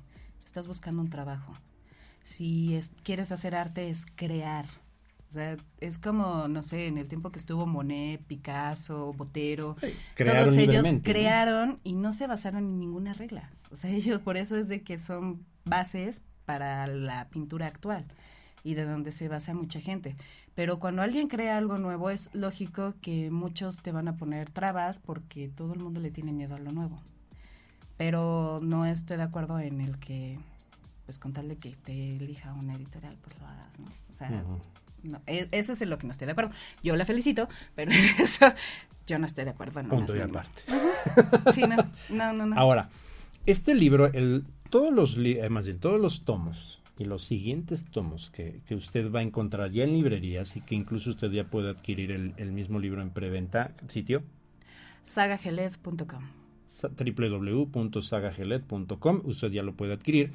[0.46, 1.54] Estás buscando un trabajo.
[2.24, 4.66] Si es- quieres hacer arte es crear.
[5.32, 9.78] O sea, es como, no sé, en el tiempo que estuvo Monet, Picasso, Botero,
[10.18, 13.50] todos ellos crearon y no se basaron en ninguna regla.
[13.72, 18.06] O sea, ellos por eso es de que son bases para la pintura actual
[18.66, 20.18] y de donde se basa mucha gente.
[20.54, 25.00] Pero cuando alguien crea algo nuevo es lógico que muchos te van a poner trabas
[25.00, 27.00] porque todo el mundo le tiene miedo a lo nuevo.
[27.96, 30.40] Pero no estoy de acuerdo en el que,
[31.06, 33.86] pues con tal de que te elija una editorial, pues lo hagas, ¿no?
[34.10, 34.44] O sea.
[35.04, 36.52] No, e- eso es en lo que no estoy de acuerdo.
[36.84, 38.46] Yo la felicito, pero en eso
[39.08, 39.82] yo no estoy de acuerdo.
[39.84, 40.62] Punto y aparte.
[41.52, 41.76] Sí, no,
[42.10, 42.46] no, no.
[42.46, 42.56] no.
[42.58, 42.90] Ahora,
[43.46, 48.30] este libro, el, todos los, eh, más bien, todos los tomos y los siguientes tomos
[48.30, 51.72] que, que usted va a encontrar ya en librerías y que incluso usted ya puede
[51.72, 54.22] adquirir el, el mismo libro en preventa, sitio
[55.04, 56.30] sagageled.com.
[56.68, 60.32] sa- www.sagagelet.com, usted ya lo puede adquirir.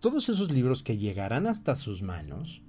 [0.00, 2.60] Todos esos libros que llegarán hasta sus manos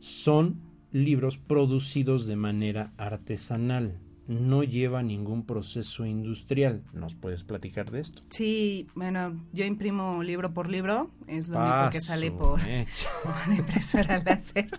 [0.00, 0.60] son
[0.92, 6.84] libros producidos de manera artesanal, no lleva ningún proceso industrial.
[6.92, 8.20] ¿Nos puedes platicar de esto?
[8.30, 13.56] Sí, bueno, yo imprimo libro por libro, es lo único que sale por, por una
[13.58, 14.70] impresora láser.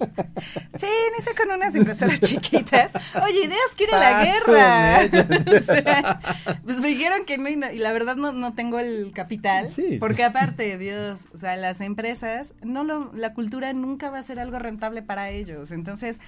[0.76, 2.94] Sí, inicia con unas impresoras chiquitas.
[3.16, 5.00] Oye, ideas quiere la guerra.
[5.02, 5.28] mecha.
[5.62, 6.20] O sea,
[6.64, 9.70] pues me dijeron que no, y no- y la verdad no, no tengo el capital,
[9.70, 9.98] Sí.
[10.00, 14.40] porque aparte, Dios, o sea, las empresas, no lo, la cultura nunca va a ser
[14.40, 15.72] algo rentable para ellos.
[15.72, 16.20] Entonces,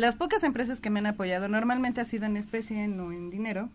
[0.00, 3.68] las pocas empresas que me han apoyado normalmente ha sido en especie, no en dinero.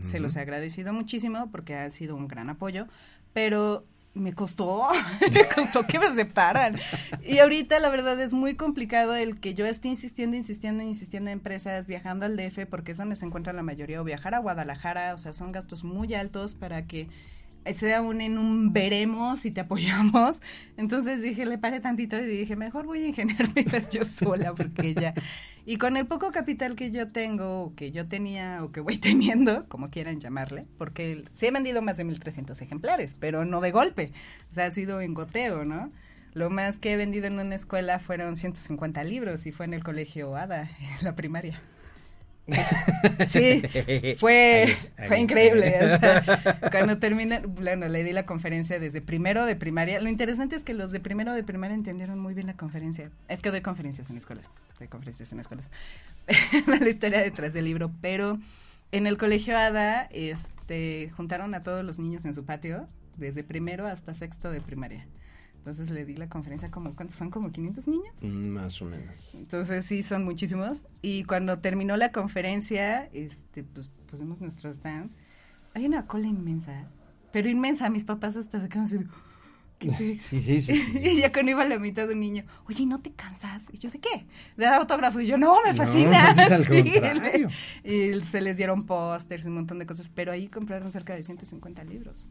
[0.00, 2.86] Se los he agradecido muchísimo porque ha sido un gran apoyo,
[3.32, 4.86] pero me costó,
[5.32, 6.78] me costó que me aceptaran.
[7.24, 11.38] Y ahorita la verdad es muy complicado el que yo esté insistiendo, insistiendo, insistiendo en
[11.38, 15.14] empresas, viajando al DF, porque es donde se encuentra la mayoría, o viajar a Guadalajara,
[15.14, 17.08] o sea, son gastos muy altos para que
[17.72, 20.40] sea un en un veremos y te apoyamos.
[20.76, 25.14] Entonces dije, le paré tantito y dije, mejor voy a ingeniarme yo sola porque ya.
[25.64, 28.98] Y con el poco capital que yo tengo, o que yo tenía, o que voy
[28.98, 33.70] teniendo, como quieran llamarle, porque sí he vendido más de 1300 ejemplares, pero no de
[33.70, 34.12] golpe.
[34.50, 35.92] O sea, ha sido en goteo, ¿no?
[36.34, 39.84] Lo más que he vendido en una escuela fueron 150 libros y fue en el
[39.84, 41.60] colegio ADA, en la primaria.
[43.26, 43.62] Sí,
[44.18, 44.76] fue,
[45.06, 45.74] fue increíble.
[45.82, 50.00] o sea, cuando terminé, bueno, le di la conferencia desde primero de primaria.
[50.00, 53.10] Lo interesante es que los de primero de primaria entendieron muy bien la conferencia.
[53.28, 55.70] Es que doy conferencias en escuelas, doy conferencias en escuelas.
[56.66, 58.38] la historia detrás del libro, pero
[58.92, 63.86] en el colegio ADA, este, juntaron a todos los niños en su patio, desde primero
[63.86, 65.06] hasta sexto de primaria.
[65.62, 67.30] Entonces le di la conferencia como, ¿cuántos son?
[67.30, 68.12] ¿Como 500 niños?
[68.20, 69.14] Mm, Más o menos.
[69.32, 70.84] Entonces sí, son muchísimos.
[71.02, 75.12] Y cuando terminó la conferencia, este, pues pusimos nuestro stand.
[75.74, 76.88] Hay una cola inmensa,
[77.30, 77.88] pero inmensa.
[77.90, 78.98] Mis papás hasta se quedaron así
[79.78, 79.90] ¿qué?
[80.18, 80.60] Sí, sí, sí.
[80.74, 80.98] sí.
[81.00, 83.70] Y ya cuando iba a la mitad de un niño, oye, ¿no te cansas?
[83.72, 84.26] Y yo, ¿de qué?
[84.56, 85.20] De dar autógrafo.
[85.20, 86.30] Y yo, no, me No, fascina.
[86.32, 87.44] al Sí,
[87.84, 90.10] y se les dieron pósters y un montón de cosas.
[90.10, 92.28] Pero ahí compraron cerca de 150 libros.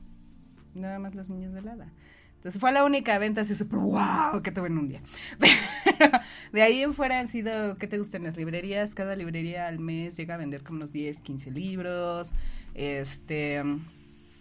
[0.73, 1.93] Nada más los niños de Lada.
[2.41, 5.03] Entonces fue la única venta así súper wow que tuve en un día.
[5.39, 6.11] Pero
[6.51, 8.95] de ahí en fuera han sido, ¿qué te gustan las librerías?
[8.95, 12.33] Cada librería al mes llega a vender como unos 10, 15 libros.
[12.73, 13.61] Este,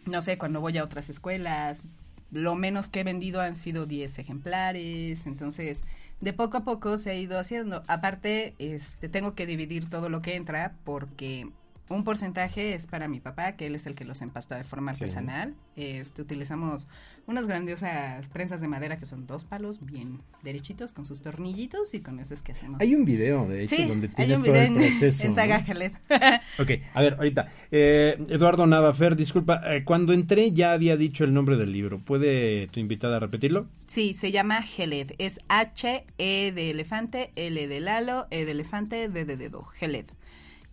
[0.07, 1.83] no sé, cuando voy a otras escuelas,
[2.31, 5.27] lo menos que he vendido han sido 10 ejemplares.
[5.27, 5.85] Entonces,
[6.23, 7.85] de poco a poco se ha ido haciendo.
[7.87, 11.51] Aparte, este, tengo que dividir todo lo que entra porque
[11.91, 14.95] un porcentaje es para mi papá, que él es el que los empasta de forma
[14.95, 15.03] Sí.
[15.03, 15.55] artesanal.
[15.77, 16.87] Este, utilizamos
[17.27, 22.01] unas grandiosas prensas de madera que son dos palos bien derechitos con sus tornillitos y
[22.01, 22.81] con eso es que hacemos.
[22.81, 25.23] Hay un video, de hecho, sí, donde hay tienes un todo video el en, proceso.
[25.25, 25.35] en ¿no?
[25.35, 25.93] Saga Jaled.
[26.61, 27.49] Ok, a ver, ahorita.
[27.71, 31.99] Eh, Eduardo Navafer, disculpa, eh, cuando entré ya había dicho el nombre del libro.
[31.99, 33.67] ¿Puede tu invitada repetirlo?
[33.89, 35.13] Sí, se llama Geled.
[35.19, 39.65] Es H, E de elefante, L de Lalo, E de elefante, D de dedo.
[39.65, 40.07] Geled.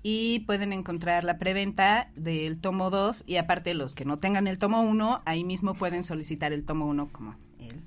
[0.09, 4.57] Y pueden encontrar la preventa del tomo 2 y aparte los que no tengan el
[4.57, 7.81] tomo 1, ahí mismo pueden solicitar el tomo 1 como él.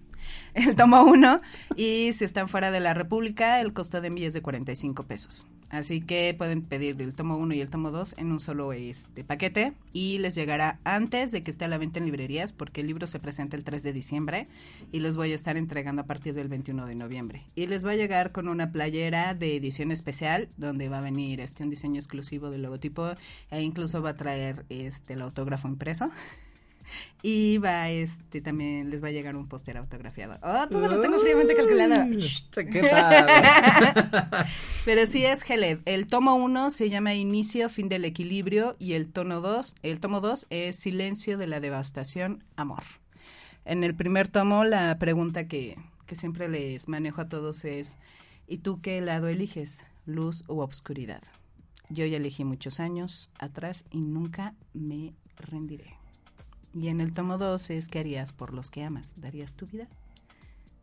[0.55, 1.41] El tomo 1
[1.77, 5.47] y si están fuera de la República, el costo de envío es de 45 pesos.
[5.71, 9.23] Así que pueden pedir el tomo 1 y el tomo 2 en un solo este
[9.23, 12.89] paquete y les llegará antes de que esté a la venta en librerías porque el
[12.89, 14.49] libro se presenta el 3 de diciembre
[14.91, 17.45] y los voy a estar entregando a partir del 21 de noviembre.
[17.55, 21.41] Y les va a llegar con una playera de edición especial donde va a venir
[21.41, 23.13] este un diseño exclusivo del logotipo
[23.53, 26.11] e incluso va a traer este el autógrafo impreso.
[27.23, 30.39] Y va, este, también les va a llegar un póster autografiado.
[30.43, 32.07] Oh, todo lo tengo fríamente calculado.
[32.55, 33.27] ¿Qué tal?
[34.85, 35.81] Pero sí es Geled.
[35.85, 40.21] El tomo 1 se llama Inicio, Fin del Equilibrio y el tono 2, el tomo
[40.21, 42.85] 2 es Silencio de la Devastación, Amor.
[43.65, 45.77] En el primer tomo la pregunta que,
[46.07, 47.99] que siempre les manejo a todos es
[48.47, 49.85] ¿y tú qué lado eliges?
[50.07, 51.23] ¿Luz o obscuridad?
[51.91, 56.00] Yo ya elegí muchos años atrás y nunca me rendiré.
[56.75, 59.15] Y en el tomo 2 es ¿qué harías por los que amas?
[59.21, 59.89] ¿Darías tu vida?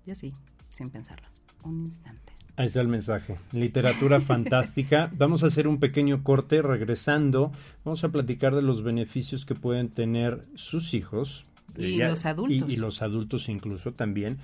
[0.06, 0.34] Yo sí,
[0.74, 1.28] sin pensarlo.
[1.64, 2.34] Un instante.
[2.56, 3.38] Ahí está el mensaje.
[3.52, 5.12] Literatura fantástica.
[5.18, 6.62] Vamos a hacer un pequeño corte.
[6.62, 7.52] Regresando,
[7.86, 11.46] vamos a platicar de los beneficios que pueden tener sus hijos.
[11.78, 12.70] Y los adultos.
[12.70, 14.40] Y, y, los adultos incluso también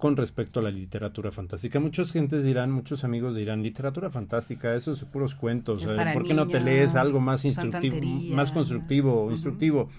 [0.00, 1.78] con respecto a la literatura fantástica.
[1.78, 5.84] Muchas gentes dirán, muchos amigos dirán, literatura fantástica, eso es puros cuentos.
[5.84, 8.00] Es eh, ¿Por qué no te lees algo más instructivo,
[8.34, 9.30] más constructivo, Ujú.
[9.30, 9.90] instructivo?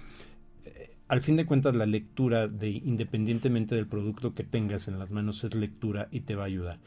[1.12, 5.44] Al fin de cuentas, la lectura, de, independientemente del producto que tengas en las manos,
[5.44, 6.80] es lectura y te va a ayudar.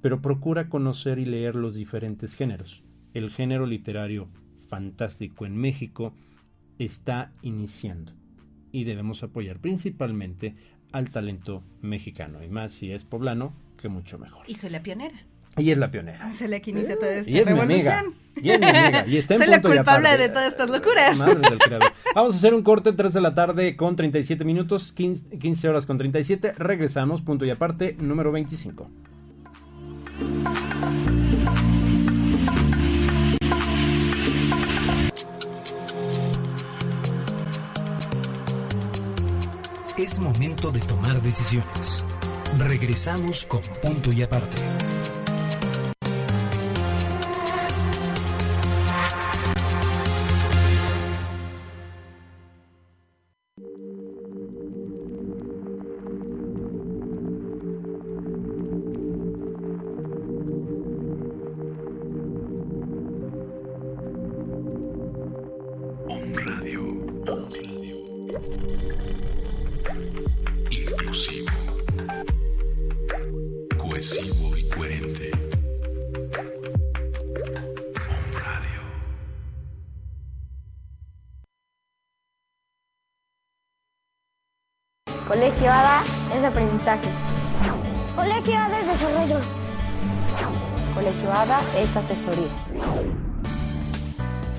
[0.00, 2.84] Pero procura conocer y leer los diferentes géneros.
[3.12, 4.30] El género literario
[4.66, 6.14] fantástico en México
[6.78, 8.12] está iniciando
[8.72, 10.54] y debemos apoyar principalmente
[10.92, 14.46] al talento mexicano y más si es poblano que mucho mejor.
[14.48, 15.26] Y soy la pionera.
[15.56, 16.30] Y es la pionera.
[16.48, 18.00] La que inicia toda esta Y es mi amiga.
[18.00, 18.14] revolución.
[18.42, 19.04] Y es mi amiga.
[19.06, 20.22] Y está en Soy la punto y culpable aparte.
[20.24, 21.18] de todas estas locuras.
[21.18, 21.92] Madre del creador.
[22.14, 25.86] Vamos a hacer un corte 3 de la tarde con 37 minutos, 15, 15 horas
[25.86, 26.52] con 37.
[26.58, 28.90] Regresamos, punto y aparte, número 25.
[39.96, 42.04] Es momento de tomar decisiones.
[42.58, 44.56] Regresamos con punto y aparte.
[86.44, 87.08] Aprendizaje.
[88.14, 89.36] Colegio ADA es desarrollo.
[90.94, 92.50] Colegio ADA es asesoría.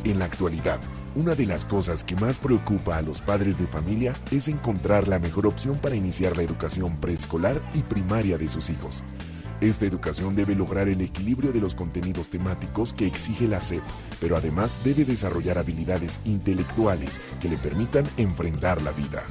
[0.03, 0.79] En la actualidad,
[1.15, 5.19] una de las cosas que más preocupa a los padres de familia es encontrar la
[5.19, 9.03] mejor opción para iniciar la educación preescolar y primaria de sus hijos.
[9.61, 13.83] Esta educación debe lograr el equilibrio de los contenidos temáticos que exige la SEP,
[14.19, 19.23] pero además debe desarrollar habilidades intelectuales que le permitan enfrentar la vida.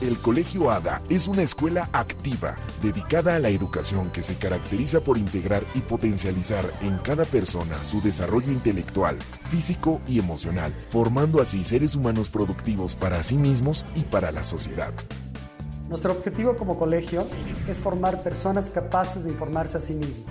[0.00, 5.18] El Colegio ADA es una escuela activa dedicada a la educación que se caracteriza por
[5.18, 9.18] integrar y potencializar en cada persona su desarrollo intelectual,
[9.50, 14.94] físico y emocional, formando así seres humanos productivos para sí mismos y para la sociedad.
[15.90, 17.26] Nuestro objetivo como colegio
[17.68, 20.30] es formar personas capaces de informarse a sí mismos,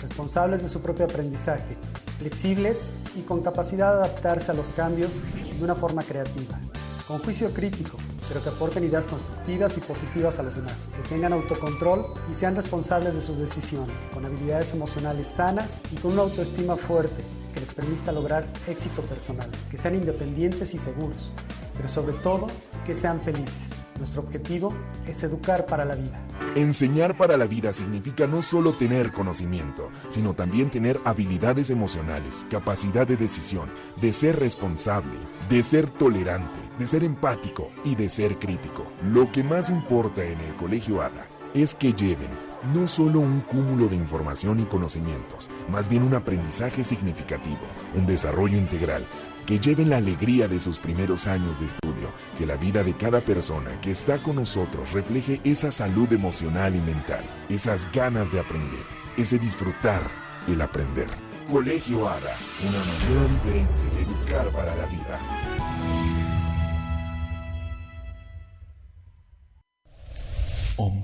[0.00, 1.76] responsables de su propio aprendizaje,
[2.20, 5.10] flexibles y con capacidad de adaptarse a los cambios
[5.58, 6.60] de una forma creativa,
[7.08, 7.96] con juicio crítico,
[8.30, 12.54] pero que aporten ideas constructivas y positivas a los demás, que tengan autocontrol y sean
[12.54, 17.74] responsables de sus decisiones, con habilidades emocionales sanas y con una autoestima fuerte que les
[17.74, 21.32] permita lograr éxito personal, que sean independientes y seguros,
[21.76, 22.46] pero sobre todo
[22.86, 23.80] que sean felices.
[23.98, 24.72] Nuestro objetivo
[25.08, 26.24] es educar para la vida.
[26.54, 33.06] Enseñar para la vida significa no solo tener conocimiento, sino también tener habilidades emocionales, capacidad
[33.06, 33.68] de decisión,
[34.00, 35.18] de ser responsable,
[35.50, 38.90] de ser tolerante, de ser empático y de ser crítico.
[39.12, 42.30] Lo que más importa en el Colegio ADA es que lleven
[42.72, 47.60] no solo un cúmulo de información y conocimientos, más bien un aprendizaje significativo,
[47.94, 49.04] un desarrollo integral,
[49.44, 53.20] que lleven la alegría de sus primeros años de estudio, que la vida de cada
[53.20, 58.84] persona que está con nosotros refleje esa salud emocional y mental, esas ganas de aprender,
[59.18, 60.00] ese disfrutar,
[60.48, 61.08] el aprender.
[61.50, 65.39] Colegio ADA, una manera diferente de educar para la vida.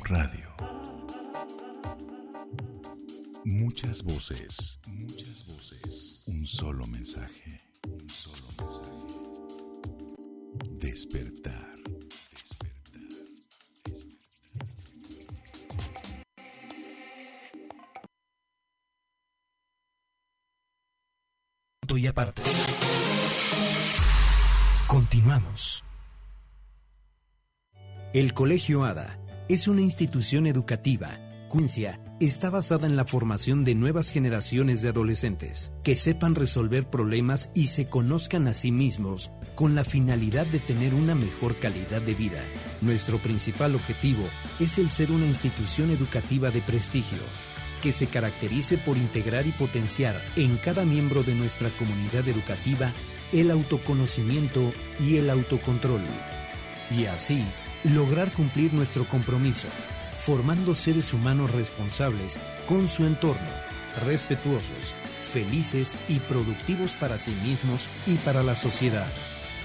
[0.08, 0.54] Radio.
[3.44, 6.24] Muchas voces, muchas voces.
[6.28, 8.96] Un solo mensaje, un solo mensaje.
[10.78, 11.76] Despertar.
[12.30, 13.02] Despertar.
[21.80, 22.42] Punto y aparte.
[24.86, 25.82] Continuamos.
[28.12, 31.20] El Colegio ADA es una institución educativa.
[31.48, 37.50] Cuencia está basada en la formación de nuevas generaciones de adolescentes que sepan resolver problemas
[37.54, 42.14] y se conozcan a sí mismos con la finalidad de tener una mejor calidad de
[42.14, 42.42] vida.
[42.80, 44.24] Nuestro principal objetivo
[44.58, 47.18] es el ser una institución educativa de prestigio
[47.82, 52.92] que se caracterice por integrar y potenciar en cada miembro de nuestra comunidad educativa
[53.32, 56.02] el autoconocimiento y el autocontrol.
[56.90, 57.44] Y así,
[57.90, 59.68] lograr cumplir nuestro compromiso,
[60.20, 63.48] formando seres humanos responsables con su entorno,
[64.04, 64.94] respetuosos,
[65.32, 69.08] felices y productivos para sí mismos y para la sociedad.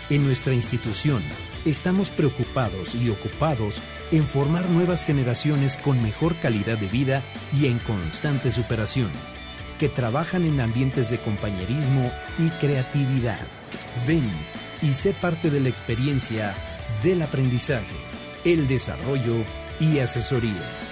[0.09, 1.24] En nuestra institución,
[1.65, 7.24] estamos preocupados y ocupados en formar nuevas generaciones con mejor calidad de vida
[7.57, 9.09] y en constante superación,
[9.80, 13.39] que trabajan en ambientes de compañerismo y creatividad.
[14.05, 14.30] Ven
[14.82, 16.53] y sé parte de la experiencia
[17.03, 18.11] del aprendizaje,
[18.44, 19.44] el desarrollo
[19.80, 20.91] y asesoría.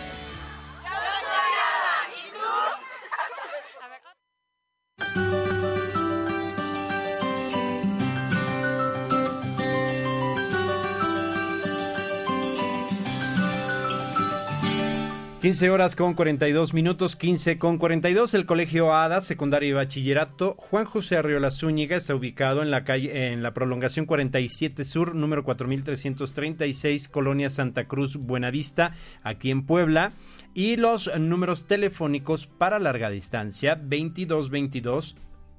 [15.50, 18.36] 15 horas con 42 minutos, 15 con 42.
[18.36, 23.34] El Colegio ADA, secundario y bachillerato, Juan José Arriola Zúñiga, está ubicado en la calle,
[23.34, 28.94] en la prolongación 47 Sur, número 4336, Colonia Santa Cruz, Buenavista,
[29.24, 30.12] aquí en Puebla.
[30.54, 35.16] Y los números telefónicos para larga distancia, 2222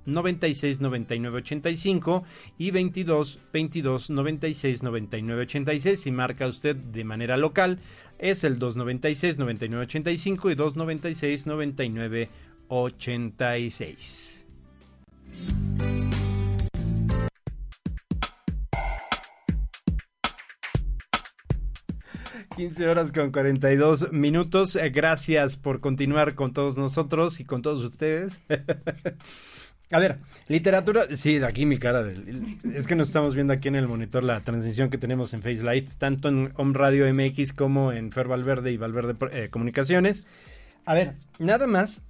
[0.07, 2.25] 96 99 85
[2.59, 7.81] y 22 22 96 99 86 si marca usted de manera local
[8.21, 12.29] es el 296 99 85 y 296 99
[12.69, 14.47] 86
[22.57, 24.77] 15 horas con 42 minutos.
[24.93, 28.43] Gracias por continuar con todos nosotros y con todos ustedes.
[29.93, 32.07] A ver, literatura, sí, aquí mi cara,
[32.75, 35.65] es que nos estamos viendo aquí en el monitor la transición que tenemos en Face
[35.65, 40.27] Live, tanto en Home Radio MX como en Fer Valverde y Valverde eh, Comunicaciones.
[40.85, 42.03] A ver, nada más,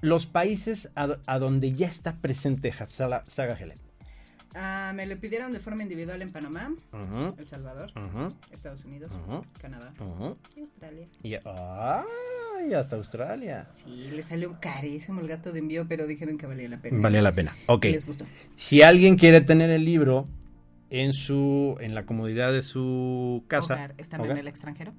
[0.00, 3.89] los países a, a donde ya está presente Saga Helen.
[4.54, 6.74] Ah, me lo pidieron de forma individual en Panamá,
[7.38, 7.92] El Salvador,
[8.50, 9.12] Estados Unidos.
[9.60, 9.92] Canadá
[10.56, 11.06] y Australia.
[11.22, 13.68] Y, ay, hasta Australia.
[13.72, 16.98] Sí, le salió carísimo el gasto de envío, pero dijeron que valía la pena.
[17.00, 17.56] Valía la pena.
[17.66, 17.86] Ok.
[17.86, 18.24] Y les gustó.
[18.56, 20.26] Si alguien quiere tener el libro
[20.90, 24.92] en su en la comodidad de su casa, Hogar, están hogar, en el extranjero.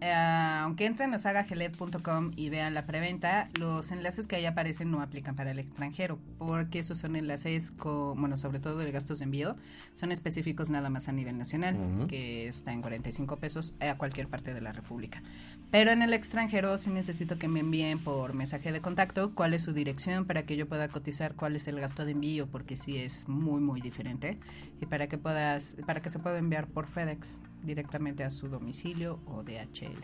[0.00, 5.00] Eh, aunque entren a sagagelet.com y vean la preventa, los enlaces que ahí aparecen no
[5.00, 9.24] aplican para el extranjero, porque esos son enlaces, con, bueno, sobre todo de gastos de
[9.24, 9.56] envío,
[9.94, 11.76] son específicos nada más a nivel nacional,
[12.08, 15.22] que está en 45 pesos a cualquier parte de la República.
[15.70, 19.62] Pero en el extranjero sí necesito que me envíen por mensaje de contacto cuál es
[19.62, 22.98] su dirección para que yo pueda cotizar cuál es el gasto de envío, porque sí
[22.98, 24.38] es muy, muy diferente,
[24.80, 29.18] y para que puedas, para que se pueda enviar por FedEx directamente a su domicilio
[29.26, 30.02] o DHL.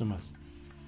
[0.00, 0.20] no más.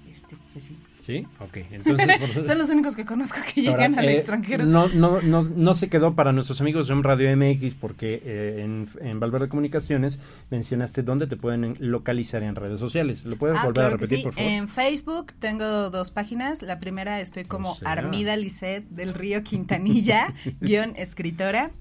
[0.09, 0.77] Este, pues sí.
[0.99, 1.25] ¿Sí?
[1.39, 1.57] Ok.
[1.71, 4.65] Entonces, por eso- Son los únicos que conozco que Ahora, llegan al eh, extranjero.
[4.65, 8.89] No, no, no, no se quedó para nuestros amigos de Radio MX porque eh, en,
[8.99, 13.23] en Valverde Comunicaciones mencionaste dónde te pueden en- localizar en redes sociales.
[13.23, 14.23] ¿Lo puedes Ah, volver claro a repetir, sí.
[14.25, 14.49] por favor?
[14.51, 16.61] En Facebook tengo dos páginas.
[16.61, 17.91] La primera estoy como O sea.
[17.93, 21.71] Armida Lisset del Río Quintanilla, guion escritora.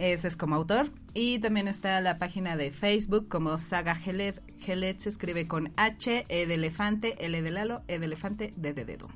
[0.00, 0.88] Ese es como autor.
[1.12, 4.42] Y también está la página de Facebook como Saga Gelet.
[4.58, 8.72] Gelet se escribe con H, E de elefante, L de Lalo, E de elefante, D
[8.72, 9.08] de dedo.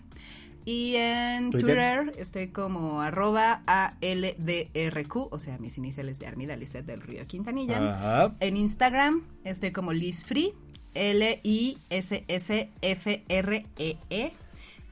[0.67, 2.03] Y en Twitter.
[2.05, 7.93] Twitter, estoy como arroba ALDRQ, o sea, mis iniciales de Armida Lisset del Río Quintanilla.
[7.93, 8.37] Ajá.
[8.41, 10.53] En Instagram estoy como Liz Free,
[10.93, 11.79] L-I-S-S-F-R-E-E.
[14.11, 14.33] E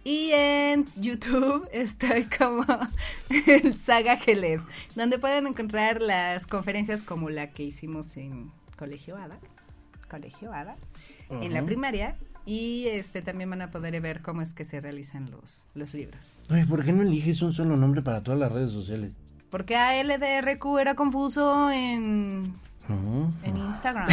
[0.04, 2.64] Y en YouTube estoy como
[3.46, 4.60] el Saga Geled,
[4.94, 9.38] donde pueden encontrar las conferencias como la que hicimos en Colegio Ada,
[10.08, 10.76] Colegio Ada,
[11.30, 12.16] en la primaria.
[12.44, 16.36] Y este también van a poder ver cómo es que se realizan los, los libros.
[16.50, 19.12] Oye, ¿por qué no eliges un solo nombre para todas las redes sociales?
[19.48, 22.52] Porque ALDRQ era confuso en,
[23.44, 24.08] en Instagram.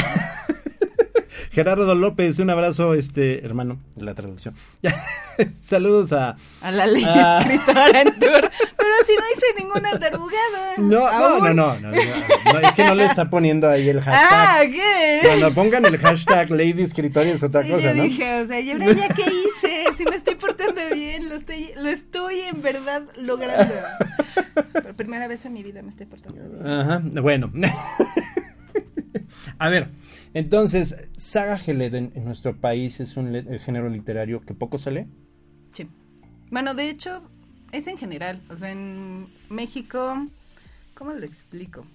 [1.52, 4.56] Gerardo López, un abrazo, este hermano de la traducción.
[5.62, 6.36] Saludos a.
[6.62, 8.42] A la ley escritora en tour.
[8.78, 10.74] Pero si no hice ninguna tarugada.
[10.78, 14.02] No, no, no, no, no, no, no, es que no le está poniendo ahí el
[14.02, 14.28] hashtag.
[14.32, 15.22] Ah, ¿qué?
[15.24, 18.04] Cuando pongan el hashtag Lady Escritoria es otra cosa, yo ¿no?
[18.04, 19.86] dije, o sea, ¿y ahora ya qué hice?
[19.96, 23.74] Si me estoy portando bien, lo estoy, lo estoy en verdad logrando.
[24.74, 26.68] Por primera vez en mi vida me estoy portando bien.
[26.68, 27.52] Ajá, bueno.
[29.58, 29.90] A ver,
[30.34, 35.08] entonces, Saga Geleden en nuestro país es un le- género literario que poco se lee.
[35.74, 35.88] Sí.
[36.52, 37.22] Bueno, de hecho,
[37.72, 38.42] es en general.
[38.50, 40.16] O sea, en México,
[40.96, 41.86] ¿cómo lo explico?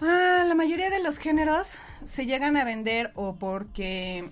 [0.00, 4.30] Ah, la mayoría de los géneros se llegan a vender o porque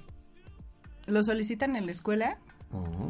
[1.06, 2.38] lo solicitan en la escuela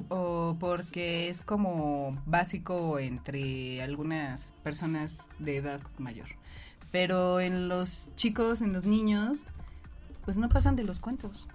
[0.08, 6.28] o porque es como básico entre algunas personas de edad mayor.
[6.92, 9.42] Pero en los chicos, en los niños,
[10.30, 11.48] pues no pasan de los cuentos.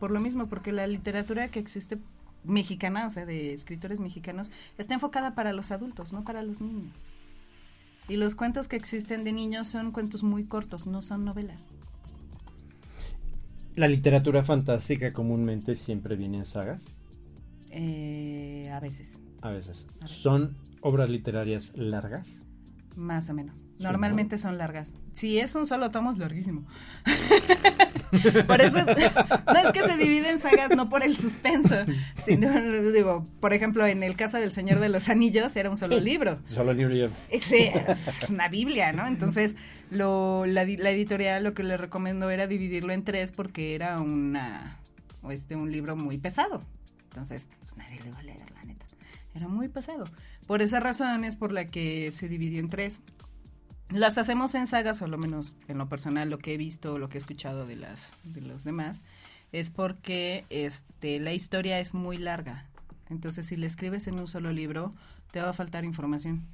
[0.00, 1.96] Por lo mismo, porque la literatura que existe
[2.42, 6.96] mexicana, o sea, de escritores mexicanos, está enfocada para los adultos, no para los niños.
[8.08, 11.68] Y los cuentos que existen de niños son cuentos muy cortos, no son novelas.
[13.76, 16.92] La literatura fantástica comúnmente siempre viene en sagas,
[17.70, 19.86] Eh, a veces, a veces.
[20.00, 20.16] A veces.
[20.20, 22.42] ¿Son obras literarias largas?
[22.96, 23.56] Más o menos.
[23.58, 24.94] Sí, Normalmente son largas.
[25.12, 26.64] Si es un solo tomo, es larguísimo.
[28.46, 31.76] por eso, es- no es que se divide en sagas, no por el suspenso,
[32.16, 32.52] sino,
[32.92, 36.38] digo, por ejemplo, en el caso del Señor de los Anillos era un solo libro.
[36.44, 36.94] Solo libro
[37.30, 37.70] y- Sí,
[38.28, 39.06] una Biblia, ¿no?
[39.06, 39.56] Entonces,
[39.90, 44.78] lo, la, la editorial lo que le recomendó era dividirlo en tres porque era una,
[45.30, 46.62] este, un libro muy pesado.
[47.04, 48.86] Entonces, pues nadie lo iba a leer, la neta.
[49.34, 50.04] Era muy pesado.
[50.46, 53.00] Por esa razón es por la que se dividió en tres.
[53.90, 57.08] Las hacemos en sagas, o lo menos en lo personal, lo que he visto, lo
[57.08, 59.02] que he escuchado de las de los demás,
[59.52, 62.66] es porque este la historia es muy larga.
[63.10, 64.94] Entonces, si la escribes en un solo libro,
[65.30, 66.46] te va a faltar información.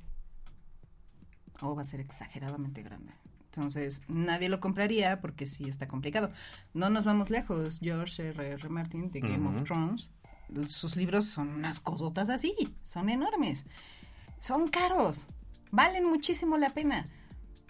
[1.61, 3.13] O va a ser exageradamente grande.
[3.47, 6.31] Entonces, nadie lo compraría porque sí está complicado.
[6.75, 7.81] No nos vamos lejos.
[7.81, 8.51] George R.
[8.51, 8.69] R.
[8.69, 10.11] Martin de Game of Thrones,
[10.67, 13.65] sus libros son unas cosotas así, son enormes.
[14.39, 15.27] Son caros,
[15.71, 17.05] valen muchísimo la pena,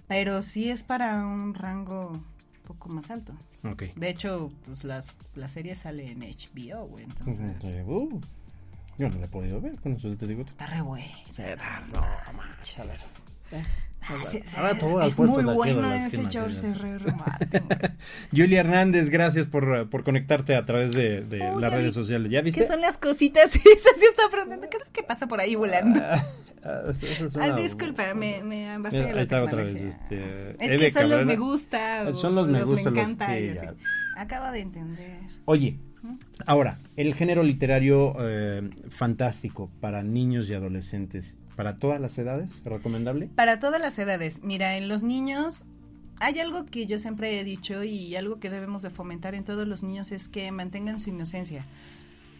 [0.06, 2.24] pero sí es para un rango un
[2.64, 3.32] poco más alto.
[3.64, 3.84] Ok.
[3.96, 8.20] De hecho, pues las, la serie sale en HBO, güey, entonces Uh,
[8.98, 10.42] yo no la he podido ver, con eso te digo.
[10.42, 11.06] está re güey.
[11.92, 13.24] No, manches.
[14.03, 16.66] Ah, sí, sí, Ahora es, todo es puesto muy bueno ese George sí.
[16.66, 16.88] R.
[16.94, 17.12] R.
[17.12, 17.62] Martin.
[18.34, 22.03] Julia Hernández, gracias por, uh, por conectarte a través de, de Oh, las redes vi.
[22.03, 22.30] sociales.
[22.32, 22.61] ¿Ya viste?
[22.61, 23.51] ¿Qué son las cositas?
[23.51, 24.66] Sí, sí está aprendiendo.
[24.70, 26.01] ¿Qué es lo que pasa por ahí volando?
[26.03, 29.42] Ah, esa- esa es Ay, una- disculpa, me, me envasé Mira, de la ahí está
[29.42, 31.24] otra vez, este, es Eve que son los Cabrera.
[31.24, 32.05] me gusta.
[32.09, 33.26] o Son los me gusta, los- encanta.
[33.26, 33.53] sí, y ya.
[33.53, 33.66] así.
[34.16, 35.20] Acaba de entender.
[35.44, 35.78] Oye,
[36.46, 42.50] ahora, el género literario eh, fantástico para niños y adolescentes, ¿para todas las edades?
[42.64, 43.30] ¿Recomendable?
[43.34, 44.44] Para todas las edades.
[44.44, 45.64] Mira, en los niños
[46.20, 49.66] hay algo que yo siempre he dicho y algo que debemos de fomentar en todos
[49.66, 51.66] los niños es que mantengan su inocencia.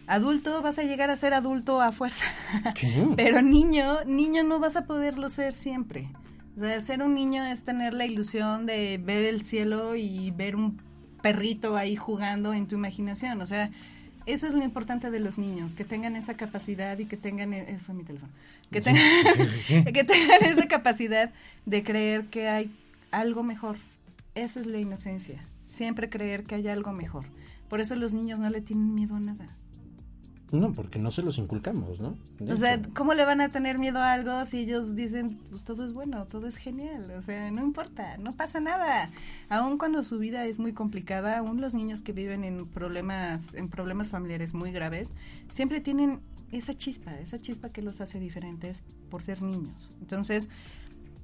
[0.07, 2.23] Adulto vas a llegar a ser adulto a fuerza.
[2.75, 3.09] ¿Qué?
[3.17, 6.07] Pero niño, niño no vas a poderlo ser siempre.
[6.55, 10.55] O sea, ser un niño es tener la ilusión de ver el cielo y ver
[10.55, 10.81] un
[11.21, 13.41] perrito ahí jugando en tu imaginación.
[13.41, 13.69] O sea,
[14.25, 17.71] eso es lo importante de los niños, que tengan esa capacidad y que tengan, e-
[17.71, 18.31] ese fue mi teléfono,
[18.71, 19.03] que tengan,
[19.93, 21.31] que tengan esa capacidad
[21.65, 22.71] de creer que hay
[23.11, 23.77] algo mejor.
[24.35, 27.25] Esa es la inocencia, siempre creer que hay algo mejor.
[27.69, 29.47] Por eso los niños no le tienen miedo a nada.
[30.51, 32.17] No, porque no se los inculcamos, ¿no?
[32.47, 32.81] O sea.
[32.95, 36.25] ¿cómo le van a tener miedo a algo si ellos dicen, pues todo es bueno,
[36.25, 37.11] todo es genial?
[37.17, 39.11] O sea, no importa, no pasa nada.
[39.49, 43.69] Aun cuando su vida es muy complicada, aún los niños que viven en problemas, en
[43.69, 45.13] problemas familiares muy graves,
[45.49, 46.19] siempre tienen
[46.51, 49.91] esa chispa, esa chispa que los hace diferentes por ser niños.
[50.01, 50.49] Entonces,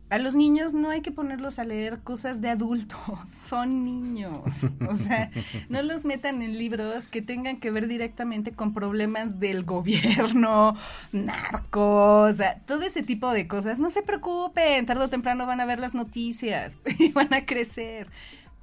[0.09, 4.67] a los niños no hay que ponerlos a leer cosas de adultos, son niños.
[4.87, 5.31] O sea,
[5.69, 10.75] no los metan en libros que tengan que ver directamente con problemas del gobierno,
[11.11, 13.79] narcos, todo ese tipo de cosas.
[13.79, 18.07] No se preocupen, tarde o temprano van a ver las noticias y van a crecer.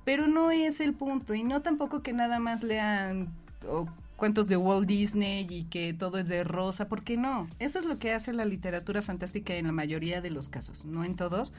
[0.05, 3.28] Pero no es el punto y no tampoco que nada más lean
[3.68, 3.86] o
[4.23, 7.49] cuentos de Walt Disney y que todo es de rosa, ¿por qué no?
[7.59, 11.03] Eso es lo que hace la literatura fantástica en la mayoría de los casos, no
[11.03, 11.53] en todos,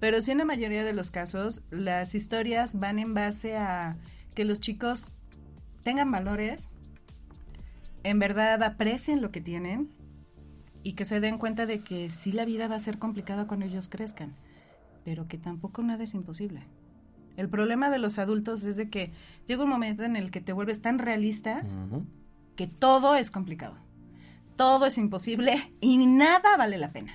[0.00, 3.96] pero sí en la mayoría de los casos las historias van en base a
[4.34, 5.12] que los chicos
[5.84, 6.70] tengan valores,
[8.02, 9.88] en verdad aprecien lo que tienen
[10.82, 13.66] y que se den cuenta de que sí la vida va a ser complicada cuando
[13.66, 14.34] ellos crezcan,
[15.04, 16.64] pero que tampoco nada es imposible.
[17.38, 19.12] El problema de los adultos es de que
[19.46, 21.62] llega un momento en el que te vuelves tan realista
[22.56, 23.76] que todo es complicado.
[24.56, 27.12] Todo es imposible y nada vale la pena.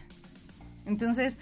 [0.86, 1.40] Entonces,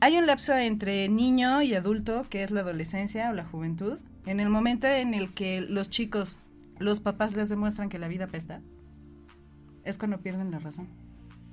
[0.00, 4.40] hay un lapso entre niño y adulto, que es la adolescencia o la juventud, en
[4.40, 6.38] el momento en el que los chicos,
[6.78, 8.62] los papás les demuestran que la vida pesta,
[9.84, 10.88] es cuando pierden la razón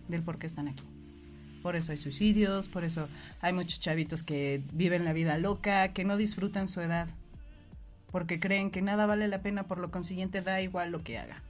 [0.07, 0.86] del por qué están aquí.
[1.62, 3.07] Por eso hay suicidios, por eso
[3.41, 7.07] hay muchos chavitos que viven la vida loca, que no disfrutan su edad,
[8.12, 11.41] porque creen que nada vale la pena, por lo consiguiente da igual lo que haga.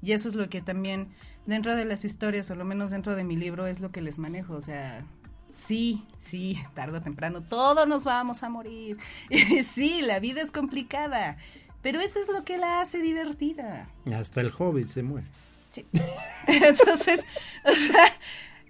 [0.00, 1.08] Y eso es lo que también
[1.46, 4.18] dentro de las historias, o lo menos dentro de mi libro, es lo que les
[4.18, 4.54] manejo.
[4.54, 5.04] O sea,
[5.52, 8.98] sí, sí, tarde o temprano, todos nos vamos a morir.
[9.64, 11.36] sí, la vida es complicada,
[11.82, 13.88] pero eso es lo que la hace divertida.
[14.12, 15.26] Hasta el hobbit se muere.
[15.70, 15.86] Sí.
[16.46, 17.24] Entonces,
[17.64, 18.12] o sea,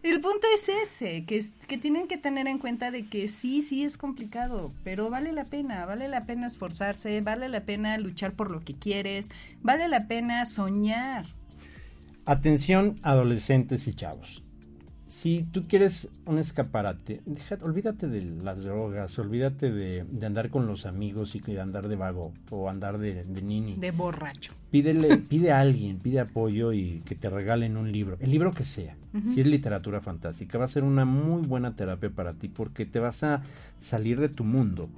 [0.02, 3.84] el punto es ese, que, que tienen que tener en cuenta de que sí, sí
[3.84, 8.50] es complicado, pero vale la pena, vale la pena esforzarse, vale la pena luchar por
[8.50, 9.30] lo que quieres,
[9.62, 11.26] vale la pena soñar.
[12.24, 14.42] Atención adolescentes y chavos
[15.12, 17.20] si tú quieres un escaparate,
[17.60, 22.32] olvídate de las drogas, olvídate de, andar con los amigos y de andar de vago
[22.48, 23.74] o andar de, de nini.
[23.74, 24.54] De borracho.
[24.70, 28.64] Pídele, pide a alguien, pide apoyo y que te regalen un libro, el libro que
[28.64, 28.96] sea.
[29.22, 32.98] Si es literatura fantástica, va a ser una muy buena terapia para ti porque te
[32.98, 33.42] vas a
[33.76, 34.88] salir de tu mundo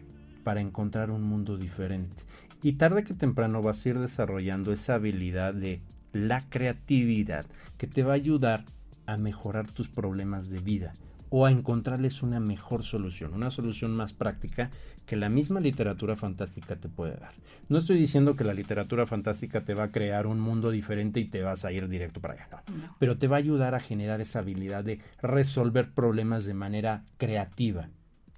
[0.45, 2.23] para encontrar un mundo diferente.
[2.62, 5.81] Y tarde que temprano vas a ir desarrollando esa habilidad de
[6.12, 7.45] la creatividad
[7.79, 8.65] que te va a ayudar
[9.07, 10.92] a mejorar tus problemas de vida
[11.36, 14.70] o a encontrarles una mejor solución, una solución más práctica
[15.05, 17.32] que la misma literatura fantástica te puede dar.
[17.68, 21.24] No estoy diciendo que la literatura fantástica te va a crear un mundo diferente y
[21.24, 22.96] te vas a ir directo para allá, no.
[23.00, 27.88] Pero te va a ayudar a generar esa habilidad de resolver problemas de manera creativa.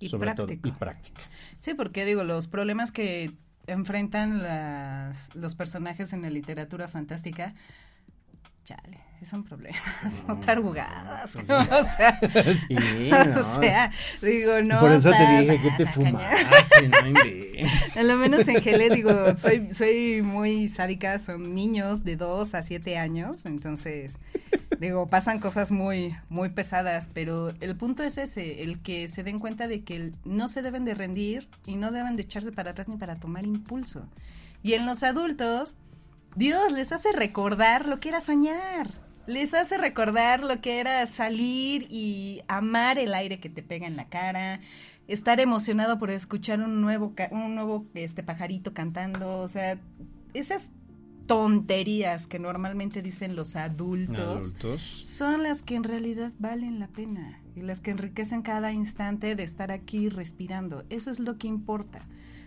[0.01, 0.35] Y sobre.
[0.35, 1.21] Todo, y práctica.
[1.59, 3.33] Sí, porque digo, los problemas que
[3.67, 4.43] enfrentan
[5.35, 7.55] los personajes en la literatura fantástica,
[8.67, 9.81] chale, son problemas,
[10.27, 11.37] son tarugadas.
[11.37, 12.21] o, sea,
[13.39, 14.81] o sea, digo, no.
[14.81, 17.97] Por eso te dije que te fumaste, no inventes.
[17.97, 22.63] A lo menos en Gelé, digo, soy, soy muy sádica, son niños de 2 a
[22.65, 24.19] 7 años, entonces,
[24.81, 29.39] digo, pasan cosas muy, muy pesadas, pero el punto es ese, el que se den
[29.39, 32.89] cuenta de que no se deben de rendir y no deben de echarse para atrás
[32.89, 34.09] ni para tomar impulso.
[34.63, 35.77] Y en los adultos,
[36.37, 41.87] Dios les hace recordar lo que era soñar les hace recordar lo que era salir
[41.91, 44.61] y amar el aire que te pega en la cara,
[45.09, 49.79] estar emocionado por escuchar un nuevo, un nuevo este, pajarito cantando, o sea,
[50.35, 50.71] esas
[51.27, 54.53] tonterías que normalmente dicen los adultos,
[55.03, 59.43] son las que en realidad valen la pena y las que enriquecen cada instante de
[59.43, 60.85] estar aquí respirando.
[60.89, 62.07] Eso es lo que importa.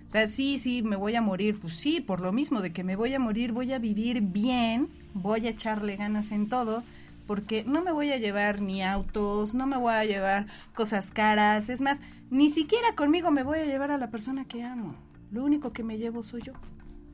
[0.09, 1.59] O sea, sí, sí, me voy a morir.
[1.59, 4.87] Pues sí, por lo mismo de que me voy a morir, voy a vivir bien,
[5.13, 6.81] voy a echarle ganas en todo,
[7.27, 11.69] porque no me voy a llevar ni autos, no me voy a llevar cosas caras.
[11.69, 12.01] Es más,
[12.31, 14.95] ni siquiera conmigo me voy a llevar a la persona que amo.
[15.31, 16.53] Lo único que me llevo soy yo.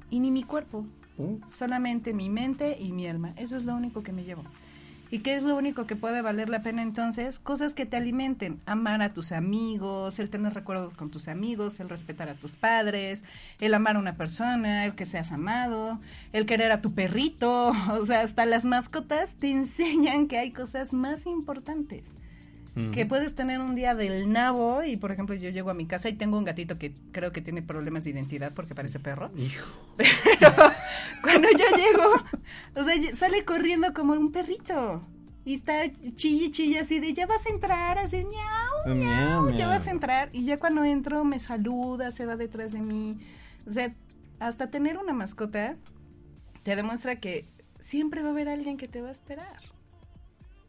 [0.09, 0.85] Y ni mi cuerpo.
[1.17, 1.49] Mm.
[1.49, 3.33] Solamente mi mente y mi alma.
[3.35, 4.45] Eso es lo único que me llevo.
[5.11, 7.39] ¿Y qué es lo único que puede valer la pena entonces?
[7.39, 11.89] Cosas que te alimenten, amar a tus amigos, el tener recuerdos con tus amigos, el
[11.89, 13.23] respetar a tus padres,
[13.59, 15.99] el amar a una persona, el que seas amado,
[16.33, 20.93] el querer a tu perrito, o sea, hasta las mascotas te enseñan que hay cosas
[20.93, 22.03] más importantes.
[22.91, 26.09] Que puedes tener un día del nabo y, por ejemplo, yo llego a mi casa
[26.09, 29.31] y tengo un gatito que creo que tiene problemas de identidad porque parece perro.
[29.97, 30.51] Pero
[31.21, 32.11] cuando yo llego,
[32.75, 35.01] o sea, sale corriendo como un perrito.
[35.45, 35.83] Y está
[36.15, 40.29] chille, chille así de, ya vas a entrar, así, miau, miau, ya vas a entrar.
[40.33, 43.17] Y ya cuando entro me saluda, se va detrás de mí.
[43.65, 43.93] O sea,
[44.39, 45.77] hasta tener una mascota
[46.63, 47.45] te demuestra que
[47.79, 49.59] siempre va a haber alguien que te va a esperar.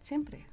[0.03, 0.47] Siempre.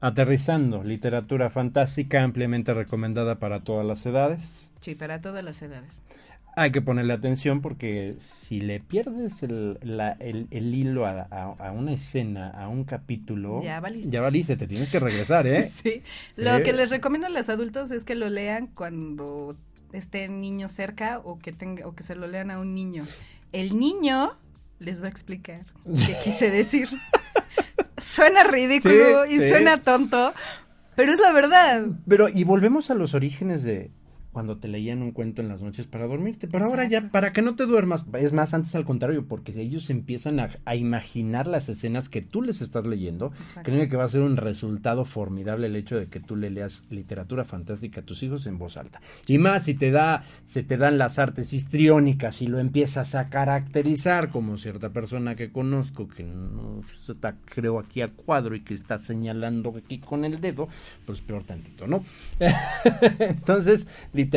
[0.00, 4.70] Aterrizando, literatura fantástica ampliamente recomendada para todas las edades.
[4.80, 6.04] Sí, para todas las edades.
[6.56, 9.78] Hay que ponerle atención porque si le pierdes el,
[10.50, 14.10] hilo a, una escena, a un capítulo, ya valiste.
[14.10, 15.68] Ya valiste, te tienes que regresar, ¿eh?
[15.72, 16.02] sí.
[16.36, 19.56] Lo que les recomiendo a los adultos es que lo lean cuando
[19.92, 23.04] esté niño cerca o que, tenga, o que se lo lean a un niño.
[23.52, 24.30] El niño
[24.78, 26.88] les va a explicar qué quise decir.
[28.18, 30.32] Suena ridículo y suena tonto,
[30.96, 31.86] pero es la verdad.
[32.08, 33.90] Pero, y volvemos a los orígenes de,
[34.38, 36.46] cuando te leían un cuento en las noches para dormirte.
[36.46, 39.90] Pero ahora ya, para que no te duermas, es más, antes al contrario, porque ellos
[39.90, 43.32] empiezan a, a imaginar las escenas que tú les estás leyendo,
[43.64, 46.84] creen que va a ser un resultado formidable el hecho de que tú le leas
[46.88, 49.00] literatura fantástica a tus hijos en voz alta.
[49.26, 53.30] Y más si te da, se te dan las artes histriónicas y lo empiezas a
[53.30, 58.74] caracterizar como cierta persona que conozco, que no está, creo, aquí a cuadro y que
[58.74, 60.68] está señalando aquí con el dedo,
[61.06, 62.04] pues peor tantito, ¿no?
[63.18, 64.27] Entonces, literatura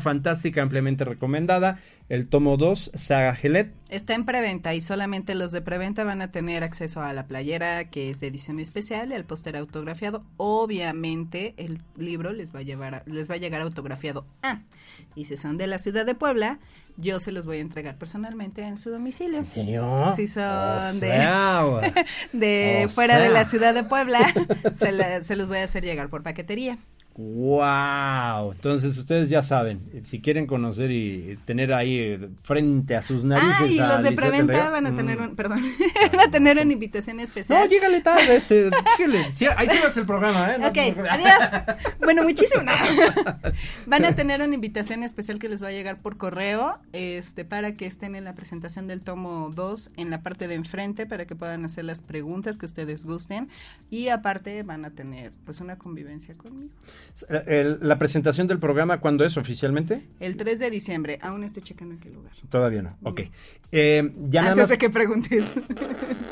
[0.00, 1.78] fantástica ampliamente recomendada.
[2.08, 3.72] El tomo 2, Saga Gelet.
[3.88, 7.88] Está en preventa y solamente los de preventa van a tener acceso a la playera
[7.88, 10.24] que es de edición especial y al póster autografiado.
[10.36, 14.26] Obviamente el libro les va a llevar les va a llegar autografiado.
[14.42, 14.60] Ah,
[15.14, 16.58] y si son de la ciudad de Puebla,
[16.96, 19.38] yo se los voy a entregar personalmente en su domicilio.
[19.38, 20.04] ¿En serio?
[20.16, 21.92] Si son de,
[22.32, 24.34] de fuera de la ciudad de Puebla,
[24.74, 26.78] se, se los voy a hacer llegar por paquetería.
[27.16, 28.52] ¡Wow!
[28.52, 33.56] Entonces ustedes ya saben, si quieren conocer y tener ahí frente a sus narices.
[33.60, 35.22] Ah, y los de preventa van a tener, mm.
[35.22, 35.62] un, perdón,
[36.12, 37.64] van a tener una invitación especial.
[37.64, 38.70] No, llégale tal vez, eh,
[39.56, 40.56] ahí cierras el programa, ¿eh?
[40.66, 41.78] ok, adiós.
[42.00, 42.64] Bueno, muchísimo.
[43.86, 47.74] Van a tener una invitación especial que les va a llegar por correo, este, para
[47.74, 51.36] que estén en la presentación del tomo 2 en la parte de enfrente, para que
[51.36, 53.48] puedan hacer las preguntas que ustedes gusten.
[53.90, 56.70] Y aparte van a tener, pues, una convivencia conmigo.
[57.28, 60.06] ¿La presentación del programa cuándo es oficialmente?
[60.20, 61.18] El 3 de diciembre.
[61.22, 62.32] Aún estoy checando en qué lugar.
[62.48, 62.96] Todavía no.
[63.02, 63.22] Ok.
[63.72, 65.44] Eh, ya Antes de que preguntes.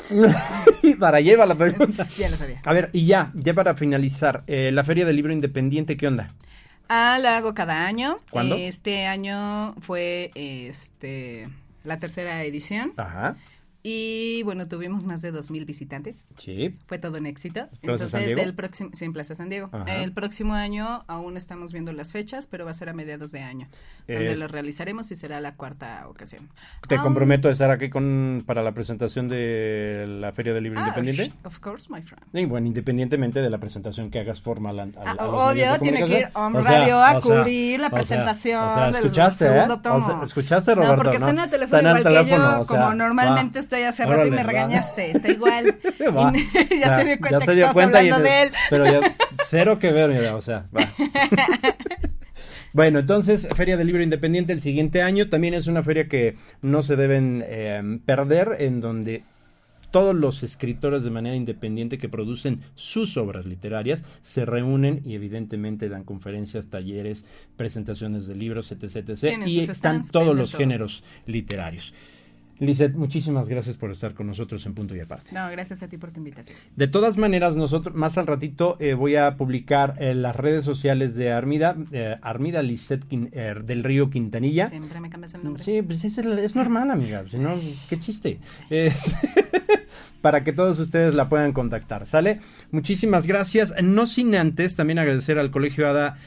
[0.99, 2.05] para llevar la pregunta.
[2.17, 2.61] Ya lo sabía.
[2.65, 6.33] A ver, y ya, ya para finalizar, eh, la Feria del Libro Independiente, ¿qué onda?
[6.89, 8.17] Ah, la hago cada año.
[8.31, 8.55] ¿Cuándo?
[8.55, 11.47] Este año fue este
[11.83, 12.93] la tercera edición.
[12.97, 13.35] Ajá.
[13.81, 16.25] Y bueno, tuvimos más de 2.000 visitantes.
[16.37, 16.75] Sí.
[16.87, 17.69] Fue todo un éxito.
[17.81, 19.69] Entonces, el próximo, sí, en Plaza San Diego.
[19.87, 23.41] El próximo año aún estamos viendo las fechas, pero va a ser a mediados de
[23.41, 23.69] año,
[24.07, 26.49] donde lo realizaremos y será la cuarta ocasión.
[26.87, 30.83] Te comprometo a estar aquí con para la presentación de la Feria del Libro ah,
[30.83, 31.33] Independiente.
[31.43, 32.23] Of course, my friend.
[32.33, 36.29] Y bueno, independientemente de la presentación que hagas formal a, ah, Obvio, tiene que ir
[36.33, 40.23] a un radio a cubrir la presentación o sea, ¿escuchaste, del segundo tomo.
[40.23, 40.95] ¿Escuchaste, Roberto?
[40.95, 44.31] No, porque está en el teléfono igual que yo, como normalmente estoy hace rato y
[44.31, 45.65] me regañaste, está igual.
[46.79, 48.51] ya, se dio cuenta que hablando de él.
[48.69, 48.99] Pero ya,
[49.45, 50.87] cero que ver, mira, o sea, va.
[52.73, 56.81] Bueno, entonces, Feria del Libro Independiente el siguiente año también es una feria que no
[56.81, 59.23] se deben eh, perder, en donde
[59.91, 65.89] todos los escritores de manera independiente que producen sus obras literarias se reúnen y evidentemente
[65.89, 67.25] dan conferencias, talleres,
[67.57, 69.09] presentaciones de libros, etc.
[69.09, 69.47] etc.
[69.47, 71.93] y están todos los géneros literarios.
[72.59, 75.33] Lizeth, muchísimas gracias por estar con nosotros en Punto y Aparte.
[75.33, 76.57] No, gracias a ti por tu invitación.
[76.75, 81.15] De todas maneras, nosotros más al ratito eh, voy a publicar en las redes sociales
[81.15, 84.67] de Armida, eh, Armida Lizeth eh, del Río Quintanilla.
[84.67, 85.63] Siempre me cambias el nombre.
[85.63, 87.25] Sí, pues es, es normal, amiga.
[87.25, 87.57] Si no,
[87.89, 88.39] qué chiste.
[90.21, 92.41] para que todos ustedes la puedan contactar, ¿sale?
[92.71, 93.73] Muchísimas gracias.
[93.81, 96.17] No sin antes también agradecer al Colegio ADA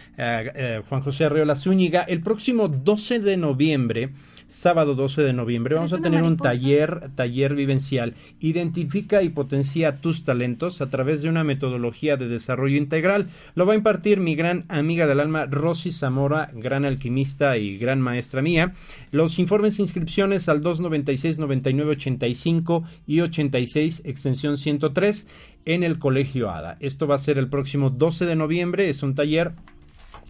[0.89, 2.03] Juan José Arreola Zúñiga.
[2.03, 4.13] El próximo 12 de noviembre
[4.53, 5.75] sábado 12 de noviembre.
[5.75, 8.15] Vamos a tener un taller, taller vivencial.
[8.39, 13.29] Identifica y potencia tus talentos a través de una metodología de desarrollo integral.
[13.55, 18.01] Lo va a impartir mi gran amiga del alma, Rosy Zamora, gran alquimista y gran
[18.01, 18.75] maestra mía.
[19.11, 25.29] Los informes e inscripciones al 296 99 85 y 86 extensión 103
[25.65, 26.77] en el Colegio ADA.
[26.81, 28.91] Esto va a ser el próximo 12 de noviembre.
[28.91, 29.53] Es un taller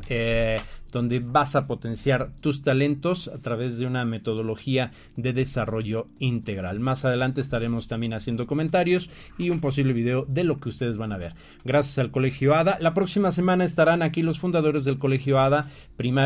[0.08, 0.60] eh,
[0.92, 6.80] donde vas a potenciar tus talentos a través de una metodología de desarrollo integral.
[6.80, 11.12] Más adelante estaremos también haciendo comentarios y un posible video de lo que ustedes van
[11.12, 11.34] a ver.
[11.64, 12.76] Gracias al Colegio ADA.
[12.80, 15.68] La próxima semana estarán aquí los fundadores del Colegio ADA,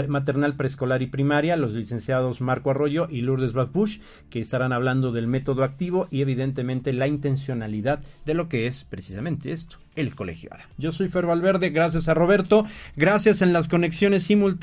[0.08, 4.00] maternal, preescolar y primaria, los licenciados Marco Arroyo y Lourdes Bush,
[4.30, 9.52] que estarán hablando del método activo y evidentemente la intencionalidad de lo que es precisamente
[9.52, 10.68] esto, el Colegio ADA.
[10.76, 14.55] Yo soy Fer Valverde, gracias a Roberto, gracias en las conexiones simultáneas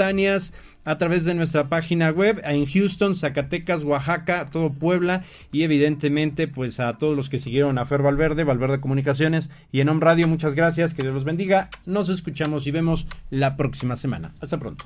[0.86, 6.80] a través de nuestra página web en Houston, Zacatecas, Oaxaca, todo Puebla y evidentemente pues
[6.80, 10.56] a todos los que siguieron a Fer Valverde, Valverde Comunicaciones y en Home Radio, muchas
[10.56, 11.70] gracias, que Dios los bendiga.
[11.86, 14.34] Nos escuchamos y vemos la próxima semana.
[14.42, 14.86] Hasta pronto.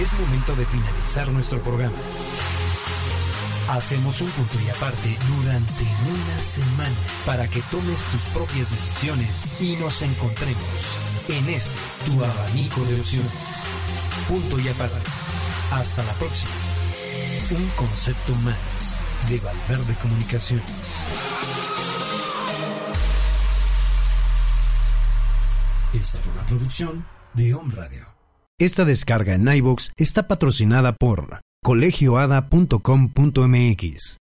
[0.00, 1.96] Es momento de finalizar nuestro programa.
[3.70, 6.90] Hacemos un punto y aparte durante una semana
[7.24, 10.96] para que tomes tus propias decisiones y nos encontremos
[11.28, 13.64] en este tu abanico de opciones.
[14.26, 14.98] Punto y aparte.
[15.70, 16.50] Hasta la próxima.
[17.52, 18.98] Un concepto más
[19.28, 21.04] de Valverde Comunicaciones.
[25.92, 28.16] Esta fue una producción de Home Radio.
[28.58, 34.20] Esta descarga en iVoox está patrocinada por colegioada.com.mx.